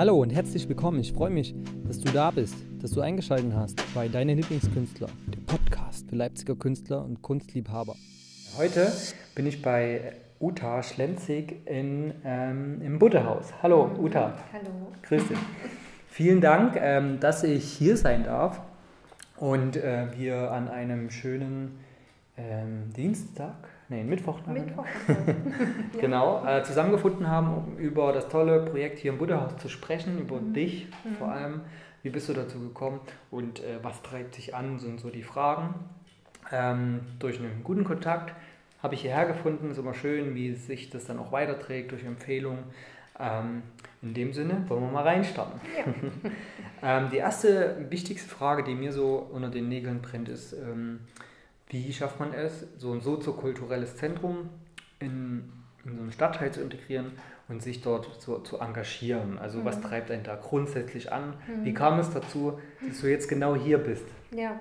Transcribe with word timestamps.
Hallo 0.00 0.16
und 0.18 0.30
herzlich 0.30 0.66
willkommen. 0.66 0.98
Ich 1.00 1.12
freue 1.12 1.28
mich, 1.28 1.54
dass 1.86 2.00
du 2.00 2.10
da 2.10 2.30
bist, 2.30 2.54
dass 2.80 2.92
du 2.92 3.02
eingeschaltet 3.02 3.52
hast 3.54 3.82
bei 3.94 4.08
Deine 4.08 4.32
Lieblingskünstler, 4.32 5.08
dem 5.26 5.44
Podcast 5.44 6.08
für 6.08 6.16
Leipziger 6.16 6.56
Künstler 6.56 7.04
und 7.04 7.20
Kunstliebhaber. 7.20 7.94
Heute 8.56 8.90
bin 9.34 9.44
ich 9.44 9.60
bei 9.60 10.14
Uta 10.40 10.82
Schlenzig 10.82 11.56
in, 11.66 12.14
ähm, 12.24 12.80
im 12.80 12.98
Butterhaus. 12.98 13.52
Hallo 13.62 13.90
Uta. 13.98 14.32
Hallo. 14.54 14.70
Grüß 15.02 15.28
dich. 15.28 15.38
Vielen 16.08 16.40
Dank, 16.40 16.78
ähm, 16.80 17.20
dass 17.20 17.44
ich 17.44 17.64
hier 17.64 17.98
sein 17.98 18.24
darf 18.24 18.62
und 19.36 19.76
äh, 19.76 20.06
wir 20.16 20.50
an 20.50 20.68
einem 20.68 21.10
schönen 21.10 21.78
ähm, 22.38 22.90
Dienstag, 22.96 23.68
nee, 23.90 24.02
Mittwoch, 24.02 24.38
Mittwoch. 24.46 24.86
genau, 26.00 26.44
äh, 26.46 26.62
zusammengefunden 26.62 27.28
haben, 27.28 27.54
um 27.54 27.76
über 27.76 28.12
das 28.12 28.28
tolle 28.28 28.64
Projekt 28.64 28.98
hier 28.98 29.12
im 29.12 29.18
Buddhahaus 29.18 29.56
zu 29.58 29.68
sprechen, 29.68 30.18
über 30.18 30.40
Mhm. 30.40 30.54
dich 30.54 30.86
Mhm. 31.04 31.14
vor 31.16 31.30
allem. 31.32 31.60
Wie 32.02 32.08
bist 32.08 32.30
du 32.30 32.32
dazu 32.32 32.58
gekommen 32.58 33.00
und 33.30 33.60
äh, 33.60 33.78
was 33.82 34.00
treibt 34.00 34.38
dich 34.38 34.54
an, 34.54 34.78
sind 34.78 35.00
so 35.00 35.10
die 35.10 35.22
Fragen. 35.22 35.74
Ähm, 36.50 37.00
durch 37.18 37.38
einen 37.38 37.62
guten 37.62 37.84
Kontakt 37.84 38.34
habe 38.82 38.94
ich 38.94 39.02
hierher 39.02 39.26
gefunden, 39.26 39.70
ist 39.70 39.76
immer 39.76 39.92
schön, 39.92 40.34
wie 40.34 40.54
sich 40.54 40.88
das 40.88 41.04
dann 41.04 41.18
auch 41.18 41.30
weiterträgt 41.30 41.92
durch 41.92 42.02
Empfehlungen. 42.04 42.64
Ähm, 43.18 43.62
in 44.00 44.14
dem 44.14 44.32
Sinne 44.32 44.64
wollen 44.68 44.80
wir 44.80 44.90
mal 44.90 45.02
reinstarten. 45.02 45.60
Ja. 45.76 45.92
ähm, 47.02 47.10
die 47.10 47.18
erste 47.18 47.76
wichtigste 47.90 48.30
Frage, 48.30 48.64
die 48.64 48.74
mir 48.74 48.92
so 48.92 49.28
unter 49.30 49.50
den 49.50 49.68
Nägeln 49.68 50.00
brennt, 50.00 50.30
ist, 50.30 50.54
ähm, 50.54 51.00
wie 51.70 51.92
schafft 51.92 52.20
man 52.20 52.32
es, 52.34 52.66
so 52.76 52.92
ein 52.92 53.00
soziokulturelles 53.00 53.96
Zentrum 53.96 54.50
in, 54.98 55.52
in 55.84 55.96
so 55.96 56.02
einen 56.02 56.12
Stadtteil 56.12 56.52
zu 56.52 56.60
integrieren 56.60 57.12
und 57.48 57.62
sich 57.62 57.80
dort 57.80 58.20
zu, 58.20 58.38
zu 58.40 58.58
engagieren? 58.58 59.38
Also 59.38 59.64
was 59.64 59.78
Mhm. 59.78 59.82
treibt 59.82 60.10
einen 60.10 60.24
da 60.24 60.36
grundsätzlich 60.36 61.12
an? 61.12 61.34
Mhm. 61.46 61.64
Wie 61.64 61.72
kam 61.74 61.98
es 61.98 62.10
dazu, 62.10 62.58
dass 62.86 63.00
du 63.00 63.06
jetzt 63.08 63.28
genau 63.28 63.54
hier 63.54 63.78
bist? 63.78 64.04
Ja. 64.32 64.58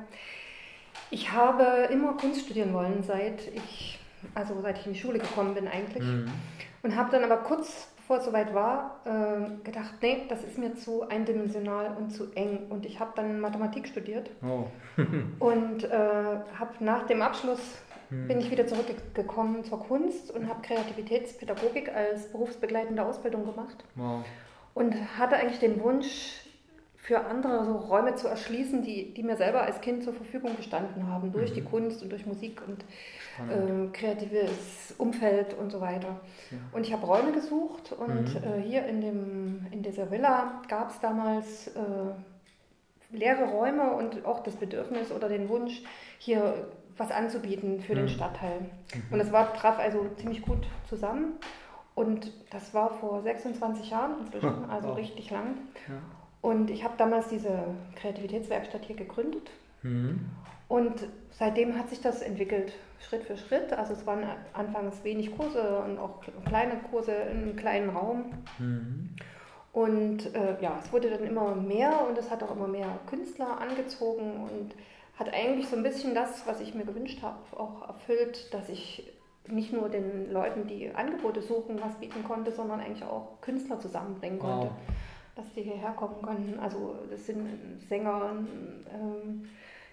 Ich 1.12 1.32
habe 1.32 1.90
immer 1.92 2.16
Kunst 2.18 2.42
studieren 2.46 2.74
wollen, 2.74 3.02
seit 3.04 3.48
ich, 3.56 4.00
also 4.36 4.62
seit 4.62 4.78
ich 4.80 4.86
in 4.88 4.94
die 4.94 5.00
Schule 5.00 5.18
gekommen 5.20 5.56
bin 5.56 5.68
eigentlich. 5.68 6.04
Mhm. 6.04 6.26
Und 6.84 6.96
habe 6.96 7.12
dann 7.12 7.24
aber 7.24 7.38
kurz 7.38 7.88
bevor 8.10 8.18
es 8.18 8.26
soweit 8.26 8.56
war, 8.56 9.02
äh, 9.06 9.64
gedacht, 9.64 9.94
nee, 10.02 10.24
das 10.30 10.44
ist 10.44 10.58
mir 10.58 10.74
zu 10.74 11.08
eindimensional 11.08 11.96
und 11.96 12.10
zu 12.10 12.32
eng. 12.34 12.66
Und 12.72 12.84
ich 12.88 13.00
habe 13.00 13.12
dann 13.16 13.40
Mathematik 13.40 13.88
studiert 13.88 14.32
Oh. 14.42 14.66
und 15.40 15.84
äh, 15.84 15.90
habe 15.92 16.74
nach 16.80 17.06
dem 17.06 17.22
Abschluss 17.22 17.60
Mhm. 18.10 18.28
bin 18.28 18.40
ich 18.40 18.50
wieder 18.50 18.66
zurückgekommen 18.66 19.64
zur 19.64 19.80
Kunst 19.82 20.32
und 20.32 20.50
habe 20.50 20.64
Kreativitätspädagogik 20.64 21.94
als 21.94 22.32
berufsbegleitende 22.32 23.06
Ausbildung 23.06 23.46
gemacht. 23.46 23.84
Wow. 23.94 24.26
Und 24.74 24.96
hatte 25.20 25.36
eigentlich 25.36 25.60
den 25.60 25.80
Wunsch, 25.84 26.42
für 27.10 27.26
andere 27.26 27.66
so 27.66 27.76
Räume 27.76 28.14
zu 28.14 28.28
erschließen, 28.28 28.84
die, 28.84 29.16
die 29.16 29.24
mir 29.24 29.36
selber 29.36 29.64
als 29.64 29.82
Kind 29.82 30.04
zur 30.04 30.14
Verfügung 30.14 30.56
gestanden 30.56 31.08
haben, 31.12 31.32
durch 31.32 31.50
Mhm. 31.50 31.56
die 31.56 31.64
Kunst 31.64 32.04
und 32.04 32.12
durch 32.12 32.28
Musik 32.28 32.62
und 32.68 32.86
ähm, 33.52 33.92
kreatives 33.94 34.94
Umfeld 35.00 35.56
und 35.56 35.72
so 35.72 35.82
weiter. 35.82 36.20
Ja. 36.52 36.58
Und 36.72 36.86
ich 36.86 36.94
habe 36.94 37.08
Räume 37.08 37.32
gesucht 37.32 37.94
und 37.94 38.36
Mhm. 38.36 38.44
äh, 38.44 38.62
hier 38.62 38.86
in, 38.86 39.02
dem, 39.02 39.66
in 39.72 39.82
dieser 39.82 40.12
Villa 40.12 40.62
gab 40.68 40.92
es 40.92 41.00
damals 41.00 41.68
äh, 41.70 41.82
leere 43.12 43.46
Räume 43.46 43.92
und 43.94 44.24
auch 44.26 44.42
das 44.44 44.56
Bedürfnis 44.56 45.12
oder 45.12 45.30
den 45.30 45.50
Wunsch, 45.50 45.82
hier 46.20 46.68
was 46.96 47.10
anzubieten 47.10 47.82
für 47.82 47.94
Mhm. 47.94 47.98
den 48.02 48.10
Stadtteil. 48.10 48.60
Mhm. 48.94 49.14
Und 49.14 49.20
es 49.20 49.32
war, 49.32 49.52
traf 49.56 49.80
also 49.80 50.06
ziemlich 50.18 50.44
gut 50.44 50.68
zusammen. 50.88 51.38
Und 51.96 52.32
das 52.52 52.72
war 52.76 52.92
vor 52.92 53.24
26 53.24 53.90
Jahren 53.90 54.20
inzwischen, 54.22 54.66
also 54.70 54.90
Wow. 54.90 54.98
richtig 54.98 55.32
lang. 55.32 55.56
Ja. 55.88 55.96
Und 56.42 56.70
ich 56.70 56.84
habe 56.84 56.94
damals 56.98 57.28
diese 57.28 57.64
Kreativitätswerkstatt 57.96 58.86
hier 58.86 58.96
gegründet. 58.96 59.52
Mhm. 59.82 60.30
Und 60.68 61.08
seitdem 61.32 61.78
hat 61.78 61.90
sich 61.90 62.00
das 62.00 62.22
entwickelt, 62.22 62.74
Schritt 63.00 63.24
für 63.24 63.38
Schritt. 63.38 63.74
Also 63.74 63.94
es 63.94 64.06
waren 64.06 64.24
anfangs 64.54 65.04
wenig 65.04 65.36
Kurse 65.36 65.80
und 65.80 65.98
auch 65.98 66.22
kleine 66.46 66.78
Kurse 66.90 67.12
in 67.12 67.38
einem 67.38 67.56
kleinen 67.56 67.90
Raum. 67.90 68.26
Mhm. 68.60 69.10
Und 69.72 70.34
äh, 70.36 70.62
ja, 70.62 70.80
es 70.84 70.92
wurde 70.92 71.10
dann 71.10 71.24
immer 71.24 71.56
mehr 71.56 72.08
und 72.08 72.18
es 72.18 72.30
hat 72.30 72.44
auch 72.44 72.56
immer 72.56 72.68
mehr 72.68 73.00
Künstler 73.08 73.60
angezogen 73.62 74.44
und 74.44 74.74
hat 75.18 75.34
eigentlich 75.34 75.68
so 75.68 75.76
ein 75.76 75.84
bisschen 75.84 76.16
das, 76.16 76.48
was 76.48 76.62
ich 76.62 76.74
mir 76.74 76.86
gewünscht 76.86 77.22
habe, 77.22 77.38
auch 77.58 77.88
erfüllt, 77.88 78.54
dass 78.54 78.70
ich 78.70 79.12
nicht 79.48 79.74
nur 79.74 79.90
den 79.90 80.32
Leuten, 80.32 80.68
die 80.68 80.94
Angebote 80.94 81.42
suchen, 81.42 81.80
was 81.82 81.96
bieten 81.96 82.24
konnte, 82.24 82.52
sondern 82.52 82.80
eigentlich 82.80 83.04
auch 83.04 83.42
Künstler 83.42 83.80
zusammenbringen 83.80 84.40
konnte, 84.40 84.68
Wow. 84.68 84.74
Dass 85.40 85.54
die 85.54 85.62
hierher 85.64 85.92
kommen 85.92 86.22
konnten. 86.22 86.60
Also 86.60 86.96
das 87.10 87.26
sind 87.26 87.48
Sänger, 87.88 88.32
ähm, 88.94 89.48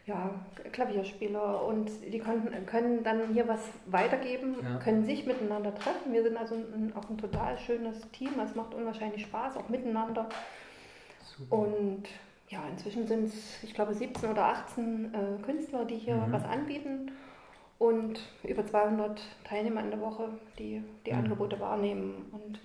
ja, 0.07 0.31
Klavierspieler 0.73 1.65
und 1.65 1.91
die 2.13 2.19
konnten, 2.19 2.67
können 2.67 3.03
dann 3.03 3.33
hier 3.33 3.49
was 3.49 3.61
weitergeben, 3.87 4.57
Ja. 4.63 4.79
können 4.79 5.05
sich 5.05 5.27
miteinander 5.27 5.75
treffen. 5.75 6.13
Wir 6.13 6.23
sind 6.23 6.37
also 6.37 6.55
ein, 6.55 6.93
auch 6.97 7.09
ein 7.11 7.19
total 7.19 7.59
schönes 7.59 8.01
Team. 8.13 8.31
Es 8.45 8.55
macht 8.55 8.75
unwahrscheinlich 8.75 9.23
Spaß, 9.23 9.57
auch 9.57 9.69
miteinander. 9.69 10.29
Super. 11.37 11.57
Und 11.57 12.05
ja, 12.49 12.61
inzwischen 12.71 13.07
sind 13.09 13.25
es, 13.25 13.63
ich 13.65 13.75
glaube, 13.75 13.95
17 13.95 14.31
oder 14.31 14.45
18 14.47 15.13
äh, 15.15 15.43
Künstler, 15.43 15.85
die 15.85 15.97
hier 15.97 16.15
Mhm. 16.17 16.33
was 16.33 16.45
anbieten 16.45 17.11
und 17.79 18.21
über 18.45 18.65
200 18.65 19.21
Teilnehmer 19.45 19.81
in 19.83 19.91
der 19.91 20.01
Woche, 20.01 20.29
die 20.59 20.83
die 21.05 21.13
Mhm. 21.13 21.19
Angebote 21.19 21.59
wahrnehmen. 21.61 22.27
Und 22.33 22.61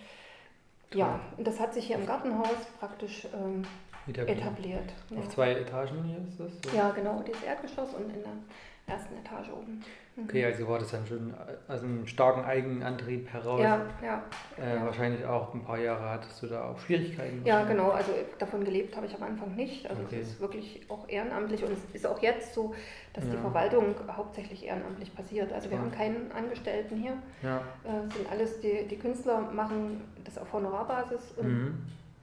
ja, 0.93 1.19
und 1.37 1.45
das 1.45 1.59
hat 1.59 1.73
sich 1.73 1.87
hier 1.87 1.97
im 1.97 2.05
Gartenhaus 2.05 2.65
praktisch 2.79 3.27
ähm, 3.33 3.63
Wieder 4.05 4.27
etabliert. 4.27 4.93
Ja. 5.09 5.19
Auf 5.19 5.29
zwei 5.29 5.51
Etagen 5.53 6.03
hier 6.03 6.17
ist 6.27 6.39
das? 6.39 6.71
so? 6.71 6.77
ja, 6.77 6.89
genau, 6.91 7.21
dieses 7.21 7.43
Erdgeschoss 7.43 7.93
und 7.93 8.09
in 8.13 8.23
der 8.23 8.95
ersten 8.95 9.15
Etage 9.17 9.49
oben. 9.49 9.83
Mhm. 10.15 10.23
Okay, 10.25 10.45
also 10.45 10.67
war 10.67 10.77
das 10.79 10.91
dann 10.91 11.05
schon 11.07 11.33
aus 11.69 11.81
einem 11.83 12.05
starken 12.05 12.43
Eigenantrieb 12.43 13.31
heraus. 13.31 13.61
Ja, 13.61 13.81
ja, 14.03 14.23
Äh, 14.61 14.75
ja. 14.75 14.85
Wahrscheinlich 14.85 15.23
auch 15.25 15.53
ein 15.53 15.63
paar 15.63 15.77
Jahre 15.79 16.09
hattest 16.09 16.41
du 16.43 16.47
da 16.47 16.65
auch 16.69 16.79
Schwierigkeiten. 16.79 17.41
Ja, 17.45 17.63
genau. 17.63 17.91
Also 17.91 18.11
davon 18.37 18.65
gelebt 18.65 18.95
habe 18.97 19.05
ich 19.05 19.15
am 19.15 19.23
Anfang 19.23 19.55
nicht. 19.55 19.89
Also 19.89 20.01
Okay. 20.03 20.19
es 20.21 20.29
ist 20.31 20.41
wirklich 20.41 20.81
auch 20.89 21.07
ehrenamtlich 21.07 21.63
und 21.63 21.71
es 21.71 21.79
ist 21.93 22.05
auch 22.05 22.21
jetzt 22.21 22.53
so, 22.53 22.75
dass 23.13 23.23
die 23.29 23.35
Ja. 23.35 23.41
Verwaltung 23.41 23.95
hauptsächlich 24.15 24.65
ehrenamtlich 24.65 25.15
passiert. 25.15 25.53
Also 25.53 25.69
wir 25.69 25.77
Toll. 25.77 25.85
haben 25.87 25.95
keinen 25.95 26.31
Angestellten 26.33 26.97
hier. 26.97 27.13
Ja. 27.41 27.57
Äh, 27.85 28.11
sind 28.13 28.29
alles 28.29 28.59
die, 28.59 28.85
die 28.89 28.97
Künstler 28.97 29.39
machen 29.39 30.01
das 30.25 30.37
auf 30.37 30.51
Honorarbasis 30.51 31.31
und 31.37 31.47
Mhm. 31.47 31.77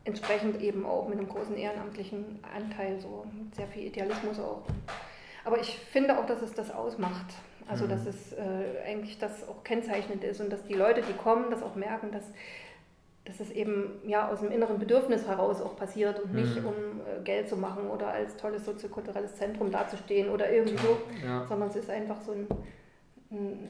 entsprechend 0.04 0.60
eben 0.60 0.84
auch 0.84 1.08
mit 1.08 1.18
einem 1.18 1.28
großen 1.28 1.56
ehrenamtlichen 1.56 2.40
Anteil, 2.54 3.00
so 3.00 3.24
mit 3.32 3.54
sehr 3.54 3.66
viel 3.66 3.84
Idealismus 3.86 4.38
auch. 4.38 4.62
Aber 5.46 5.58
ich 5.58 5.78
finde 5.78 6.18
auch, 6.18 6.26
dass 6.26 6.42
es 6.42 6.52
das 6.52 6.70
ausmacht. 6.70 7.34
Also 7.68 7.84
Mhm. 7.84 7.88
dass 7.90 8.06
es 8.06 8.32
äh, 8.32 8.38
eigentlich 8.86 9.18
das 9.18 9.46
auch 9.48 9.62
kennzeichnend 9.64 10.24
ist 10.24 10.40
und 10.40 10.50
dass 10.50 10.64
die 10.64 10.74
Leute, 10.74 11.02
die 11.02 11.12
kommen, 11.12 11.50
das 11.50 11.62
auch 11.62 11.74
merken, 11.74 12.10
dass, 12.12 12.24
dass 13.24 13.40
es 13.40 13.50
eben 13.50 13.90
ja 14.06 14.28
aus 14.28 14.40
einem 14.40 14.52
inneren 14.52 14.78
Bedürfnis 14.78 15.26
heraus 15.28 15.60
auch 15.60 15.76
passiert 15.76 16.18
und 16.20 16.34
nicht 16.34 16.60
Mhm. 16.62 16.66
um 16.66 16.74
äh, 16.74 17.22
Geld 17.24 17.48
zu 17.48 17.56
machen 17.56 17.88
oder 17.90 18.08
als 18.08 18.36
tolles 18.36 18.64
soziokulturelles 18.64 19.34
Zentrum 19.36 19.70
dazustehen 19.70 20.30
oder 20.30 20.50
irgendwie 20.50 20.78
so, 20.78 20.98
Ja, 21.24 21.44
sondern 21.46 21.68
es 21.68 21.76
ist 21.76 21.90
einfach 21.90 22.20
so 22.22 22.32
ein, 22.32 22.46
ein, 23.30 23.68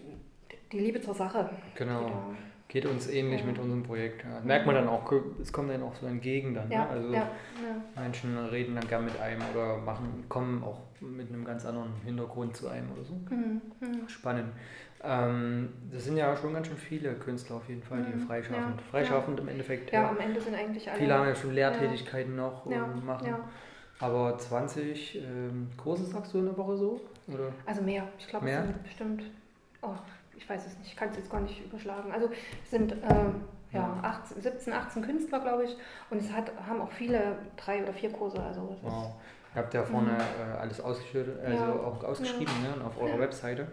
die 0.72 0.78
Liebe 0.81 1.00
zur 1.00 1.14
Sache. 1.14 1.50
genau. 1.75 2.03
da- 2.06 2.22
Geht 2.70 2.84
uns 2.84 3.08
ähnlich 3.08 3.41
Ja. 3.41 3.47
mit 3.47 3.58
unserem 3.58 3.82
Projekt. 3.82 4.22
Ja. 4.25 4.41
Merkt 4.44 4.66
man 4.66 4.75
dann 4.75 4.88
auch, 4.88 5.10
es 5.41 5.50
kommt 5.50 5.70
dann 5.70 5.82
auch 5.82 5.94
so 5.94 6.06
entgegen 6.06 6.53
dann. 6.53 6.70
Ja, 6.70 6.84
ne? 6.84 6.91
Also. 6.91 7.16
Menschen 7.98 8.37
reden 8.50 8.75
dann 8.75 8.87
gern 8.87 9.06
mit 9.06 9.19
einem 9.19 9.41
oder 9.54 9.78
machen, 9.78 10.26
kommen 10.28 10.62
auch 10.62 10.78
mit 11.00 11.28
einem 11.28 11.44
ganz 11.44 11.64
anderen 11.64 11.92
Hintergrund 12.04 12.56
zu 12.56 12.69
einem 12.69 12.91
oder 12.92 13.04
so. 13.04 13.14
Mhm. 13.31 13.60
Mhm. 13.81 14.09
Spannend. 14.09 14.53
Ähm, 15.03 15.69
das 15.92 16.04
sind 16.04 16.16
ja 16.16 16.36
schon 16.36 16.53
ganz 16.54 16.66
schön 16.66 16.76
viele 16.76 17.14
Künstler 17.14 17.56
auf 17.56 17.69
jeden 17.69 17.82
Fall, 17.82 18.03
die 18.03 18.14
Mhm, 18.14 18.20
freischaffend. 18.26 18.81
ja, 18.81 18.86
Freischaffend 18.91 19.41
im 19.41 19.48
Endeffekt. 19.48 19.92
Ja, 19.92 20.08
am 20.10 20.19
Ende 20.19 20.41
sind 20.41 20.54
eigentlich 20.54 20.88
alle. 20.91 20.98
Viele 20.98 21.14
haben 21.14 21.28
ja 21.28 21.34
schon 21.34 21.54
Lehrtätigkeiten 21.54 22.34
noch 22.37 22.69
ja, 22.69 22.84
und 22.84 23.05
machen. 23.05 23.26
ja. 23.28 23.38
Aber 24.00 24.38
20 24.38 25.17
ähm, 25.17 25.69
Kurse 25.76 26.05
sagst 26.05 26.32
du 26.34 26.38
in 26.38 26.46
der 26.46 26.56
Woche 26.56 26.76
so? 26.76 27.00
Oder? 27.26 27.52
Also 27.67 27.82
mehr. 27.82 28.05
Ich 28.19 28.28
glaube, 28.28 28.49
es 28.49 28.56
sind 28.64 28.82
bestimmt. 28.82 29.23
Oh, 29.82 29.94
ich 30.37 30.49
weiß 30.49 30.67
es 30.67 30.78
nicht. 30.78 30.90
Ich 30.90 30.96
kann 30.96 31.11
es 31.11 31.17
jetzt 31.17 31.31
gar 31.31 31.40
nicht 31.40 31.64
überschlagen. 31.64 32.12
Also 32.12 32.31
es 32.64 32.70
sind 32.70 32.93
äh, 32.93 32.96
ja, 33.73 33.99
18, 34.02 34.40
17, 34.40 34.73
18 34.73 35.02
Künstler, 35.02 35.40
glaube 35.40 35.64
ich. 35.64 35.76
Und 36.11 36.19
es 36.19 36.32
hat, 36.32 36.50
haben 36.67 36.81
auch 36.81 36.90
viele 36.93 37.38
drei 37.56 37.82
oder 37.82 37.93
vier 37.93 38.11
Kurse. 38.11 38.40
Also 38.43 38.76
Wow. 38.82 39.14
Ihr 39.58 39.62
habt 39.64 39.75
ja 39.75 39.82
vorne 39.82 40.12
Mhm. 40.12 40.19
äh, 40.55 40.58
alles 40.58 40.81
also 40.81 41.64
Ja. 41.64 41.72
auch 41.72 42.05
ausgeschrieben 42.05 42.52
ne? 42.62 42.75
und 42.76 42.82
auf 42.82 42.96
eurer 43.00 43.14
Ja. 43.14 43.19
Webseite. 43.19 43.66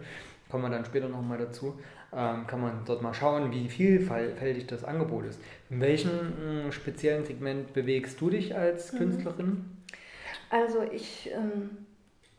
Kommen 0.50 0.64
wir 0.64 0.70
dann 0.70 0.84
später 0.84 1.08
nochmal 1.08 1.38
dazu. 1.38 1.78
Ähm, 2.12 2.46
kann 2.48 2.60
man 2.60 2.82
dort 2.84 3.02
mal 3.02 3.14
schauen, 3.14 3.52
wie 3.52 3.68
vielfältig 3.68 4.66
das 4.66 4.82
Angebot 4.84 5.26
ist. 5.26 5.40
In 5.70 5.80
welchem 5.80 6.10
mh, 6.66 6.72
speziellen 6.72 7.24
Segment 7.24 7.72
bewegst 7.72 8.20
du 8.20 8.30
dich 8.30 8.56
als 8.56 8.92
Mhm. 8.92 8.98
Künstlerin? 8.98 9.64
also 10.50 10.82
ich 10.82 11.30
ähm, 11.32 11.70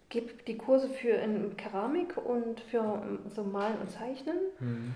gebe 0.10 0.32
die 0.46 0.58
Kurse 0.58 0.90
für 0.90 1.10
in 1.12 1.56
Keramik 1.58 2.18
und 2.18 2.60
für 2.62 2.80
ähm, 2.80 3.20
so 3.34 3.44
Malen 3.44 3.78
und 3.82 3.92
Zeichnen. 3.92 4.38
Mhm. 4.60 4.94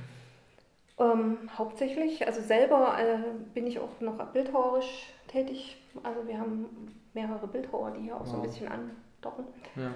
Ähm, 0.99 1.37
hauptsächlich, 1.57 2.25
also 2.27 2.41
selber 2.41 2.97
äh, 2.99 3.17
bin 3.53 3.65
ich 3.65 3.79
auch 3.79 3.99
noch 4.01 4.17
bildhauerisch 4.33 5.13
tätig. 5.27 5.77
Also 6.03 6.27
wir 6.27 6.37
haben 6.37 6.65
mehrere 7.13 7.47
Bildhauer, 7.47 7.91
die 7.91 8.03
hier 8.03 8.15
auch 8.15 8.21
wow. 8.21 8.27
so 8.27 8.35
ein 8.37 8.41
bisschen 8.43 8.67
andocken. 8.67 9.45
Ja. 9.75 9.91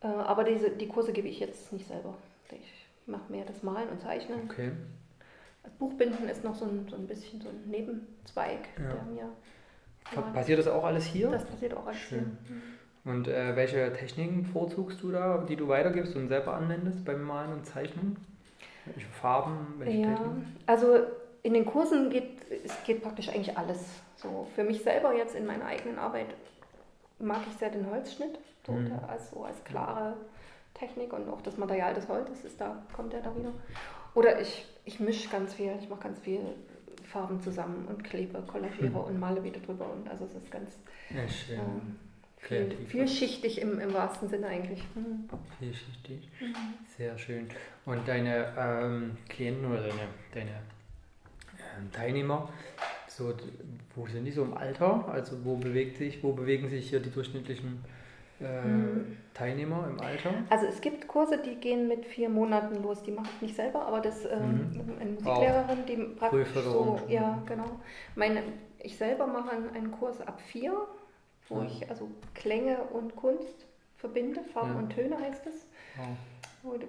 Äh, 0.00 0.06
aber 0.06 0.44
diese, 0.44 0.70
die 0.70 0.88
Kurse 0.88 1.12
gebe 1.12 1.28
ich 1.28 1.40
jetzt 1.40 1.72
nicht 1.72 1.86
selber. 1.86 2.14
Ich 2.50 2.86
mache 3.06 3.30
mehr 3.30 3.44
das 3.44 3.62
Malen 3.62 3.88
und 3.88 4.00
Zeichnen. 4.00 4.40
Okay. 4.44 4.72
Das 5.62 5.72
Buchbinden 5.72 6.28
ist 6.28 6.44
noch 6.44 6.54
so 6.54 6.64
ein, 6.64 6.86
so 6.88 6.96
ein 6.96 7.06
bisschen 7.06 7.40
so 7.40 7.48
ein 7.48 7.68
Nebenzweig, 7.68 8.60
ja. 8.78 8.92
der 8.92 9.02
mir. 9.04 9.28
Passiert 10.32 10.58
das 10.58 10.68
auch 10.68 10.84
alles 10.84 11.04
hier? 11.04 11.30
Das 11.30 11.44
passiert 11.44 11.74
auch 11.74 11.86
alles 11.86 11.98
Schön. 11.98 12.38
hier. 12.46 12.56
Mhm. 12.56 12.62
Und 13.04 13.28
äh, 13.28 13.56
welche 13.56 13.92
Techniken 13.92 14.44
vorzugst 14.44 15.02
du 15.02 15.10
da, 15.10 15.44
die 15.48 15.56
du 15.56 15.68
weitergibst 15.68 16.14
und 16.16 16.28
selber 16.28 16.54
anwendest 16.54 17.04
beim 17.04 17.22
Malen 17.22 17.52
und 17.52 17.66
Zeichnen? 17.66 18.16
Welche 18.86 19.08
Farben, 19.08 19.74
welche 19.78 19.98
ja, 19.98 20.08
Techniken? 20.08 20.56
Also 20.66 20.98
in 21.42 21.54
den 21.54 21.64
Kursen 21.64 22.10
geht, 22.10 22.42
es 22.64 22.82
geht 22.84 23.02
praktisch 23.02 23.28
eigentlich 23.28 23.56
alles. 23.56 23.86
So 24.16 24.46
für 24.54 24.64
mich 24.64 24.82
selber 24.82 25.14
jetzt 25.14 25.34
in 25.34 25.46
meiner 25.46 25.66
eigenen 25.66 25.98
Arbeit 25.98 26.26
mag 27.18 27.40
ich 27.48 27.56
sehr 27.56 27.70
den 27.70 27.90
Holzschnitt, 27.90 28.38
so 28.66 28.72
mhm. 28.72 28.92
als, 29.08 29.30
so 29.30 29.44
als 29.44 29.62
klare 29.64 30.16
Technik 30.74 31.12
und 31.12 31.28
auch 31.28 31.40
das 31.40 31.56
Material 31.56 31.94
des 31.94 32.08
Holzes 32.08 32.44
ist 32.44 32.60
da, 32.60 32.82
kommt 32.92 33.12
ja 33.12 33.20
da 33.20 33.34
wieder. 33.36 33.52
Oder 34.14 34.40
ich, 34.40 34.66
ich 34.84 35.00
mische 35.00 35.28
ganz 35.28 35.54
viel, 35.54 35.72
ich 35.80 35.88
mache 35.88 36.02
ganz 36.02 36.18
viel 36.20 36.40
Farben 37.04 37.40
zusammen 37.40 37.86
und 37.88 38.04
klebe, 38.04 38.42
kollagiere 38.46 38.90
mhm. 38.90 38.96
und 38.96 39.20
male 39.20 39.42
wieder 39.42 39.60
drüber. 39.60 39.90
Und 39.90 40.08
also 40.08 40.24
es 40.24 40.34
ist 40.34 40.50
ganz 40.50 40.70
ja, 41.10 41.54
ähm, 41.54 41.96
viel, 42.38 42.76
vielschichtig 42.86 43.60
im, 43.60 43.78
im 43.80 43.92
wahrsten 43.92 44.28
Sinne 44.28 44.48
eigentlich. 44.48 44.82
Mhm. 44.94 45.28
Vielschichtig, 45.58 46.28
mhm. 46.40 46.54
sehr 46.96 47.18
schön. 47.18 47.48
Und 47.84 48.06
deine 48.06 48.52
ähm, 48.58 49.16
Klienten 49.28 49.70
oder 49.70 49.80
deine, 49.80 50.08
deine 50.34 50.50
ähm, 51.78 51.90
Teilnehmer, 51.92 52.48
so, 53.18 53.34
wo 53.96 54.06
sind 54.06 54.24
die 54.24 54.30
so 54.30 54.44
im 54.44 54.56
Alter? 54.56 55.08
Also 55.08 55.44
wo 55.44 55.56
bewegt 55.56 55.98
sich, 55.98 56.22
wo 56.22 56.32
bewegen 56.32 56.70
sich 56.70 56.88
hier 56.88 57.00
die 57.00 57.10
durchschnittlichen 57.10 57.84
äh, 58.40 58.64
mhm. 58.64 59.16
Teilnehmer 59.34 59.88
im 59.90 60.00
Alter? 60.00 60.32
Also 60.48 60.66
es 60.66 60.80
gibt 60.80 61.08
Kurse, 61.08 61.38
die 61.38 61.56
gehen 61.56 61.88
mit 61.88 62.06
vier 62.06 62.28
Monaten 62.28 62.80
los. 62.80 63.02
Die 63.02 63.10
mache 63.10 63.28
ich 63.34 63.42
nicht 63.42 63.56
selber, 63.56 63.84
aber 63.86 64.00
das 64.00 64.24
ähm, 64.24 64.70
mhm. 64.72 65.00
eine 65.00 65.10
Musiklehrerin, 65.10 65.86
die 65.86 65.96
praktisch 66.16 66.48
so, 66.54 67.00
ja 67.08 67.42
genau. 67.44 67.80
Meine, 68.14 68.42
ich 68.78 68.96
selber 68.96 69.26
mache 69.26 69.50
einen 69.74 69.90
Kurs 69.90 70.20
ab 70.20 70.40
vier, 70.40 70.72
wo 71.48 71.60
ja. 71.60 71.66
ich 71.66 71.90
also 71.90 72.08
Klänge 72.34 72.78
und 72.92 73.16
Kunst 73.16 73.66
verbinde, 73.96 74.44
Farben 74.54 74.74
ja. 74.74 74.78
und 74.78 74.90
Töne 74.90 75.18
heißt 75.18 75.44
es. 75.46 75.66
Ja. 75.96 76.04
Wo 76.62 76.76
die, 76.76 76.86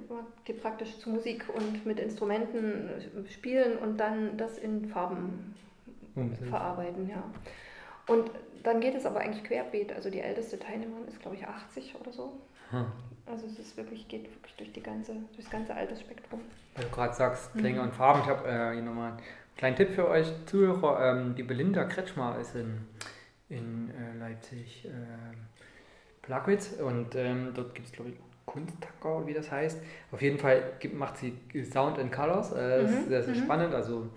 die 0.47 0.53
praktisch 0.53 0.97
zu 0.99 1.09
Musik 1.09 1.45
und 1.55 1.85
mit 1.85 1.99
Instrumenten 1.99 2.89
spielen 3.31 3.77
und 3.79 3.97
dann 3.97 4.37
das 4.37 4.59
in 4.59 4.89
Farben 4.89 5.55
verarbeiten, 6.49 7.09
ja. 7.09 7.23
Und 8.07 8.31
dann 8.63 8.81
geht 8.81 8.95
es 8.95 9.05
aber 9.05 9.19
eigentlich 9.19 9.43
querbeet. 9.43 9.93
Also 9.93 10.09
die 10.09 10.19
älteste 10.19 10.59
Teilnehmerin 10.59 11.07
ist, 11.07 11.21
glaube 11.21 11.35
ich, 11.35 11.45
80 11.45 11.95
oder 11.99 12.11
so. 12.11 12.33
Hm. 12.71 12.85
Also 13.25 13.45
es 13.45 13.59
ist 13.59 13.77
wirklich, 13.77 14.07
geht 14.07 14.23
wirklich 14.23 14.55
durch, 14.57 14.71
die 14.71 14.81
ganze, 14.81 15.13
durch 15.13 15.43
das 15.43 15.49
ganze 15.49 15.75
Altersspektrum. 15.75 16.41
Weil 16.75 16.85
du 16.85 16.91
gerade 16.91 17.13
sagst, 17.13 17.53
Klänge 17.53 17.79
mhm. 17.79 17.85
und 17.85 17.93
Farben. 17.93 18.21
Ich 18.21 18.27
habe 18.27 18.47
äh, 18.47 18.73
hier 18.73 18.81
nochmal 18.81 19.11
einen 19.11 19.21
kleinen 19.57 19.75
Tipp 19.75 19.91
für 19.91 20.07
euch 20.07 20.27
Zuhörer. 20.47 21.11
Ähm, 21.11 21.35
die 21.35 21.43
Belinda 21.43 21.83
Kretschmer 21.83 22.37
ist 22.39 22.55
in, 22.55 22.87
in 23.49 23.91
äh, 23.91 24.17
Leipzig 24.19 24.85
äh, 24.85 24.89
Plagwitz 26.23 26.73
und 26.79 27.15
ähm, 27.15 27.51
dort 27.53 27.75
gibt 27.75 27.87
es, 27.87 27.93
glaube 27.93 28.11
ich, 28.11 28.15
Kunsttacker, 28.45 29.27
wie 29.27 29.33
das 29.33 29.51
heißt. 29.51 29.79
Auf 30.11 30.21
jeden 30.23 30.39
Fall 30.39 30.73
gibt, 30.79 30.95
macht 30.95 31.17
sie 31.17 31.37
Sound 31.71 31.99
and 31.99 32.11
Colors. 32.11 32.51
Äh, 32.51 32.55
mhm. 32.55 32.83
Das 32.83 32.91
ist 32.91 33.07
sehr, 33.09 33.23
sehr 33.23 33.35
mhm. 33.35 33.43
spannend. 33.43 33.73
Also 33.75 34.07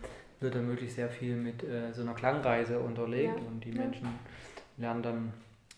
wird 0.42 0.54
dann 0.54 0.68
wirklich 0.68 0.92
sehr 0.92 1.08
viel 1.08 1.36
mit 1.36 1.62
äh, 1.62 1.92
so 1.92 2.02
einer 2.02 2.14
Klangreise 2.14 2.78
unterlegt 2.78 3.36
ja. 3.36 3.46
und 3.46 3.64
die 3.64 3.70
ja. 3.70 3.82
Menschen 3.82 4.08
lernen 4.76 5.02
dann 5.02 5.32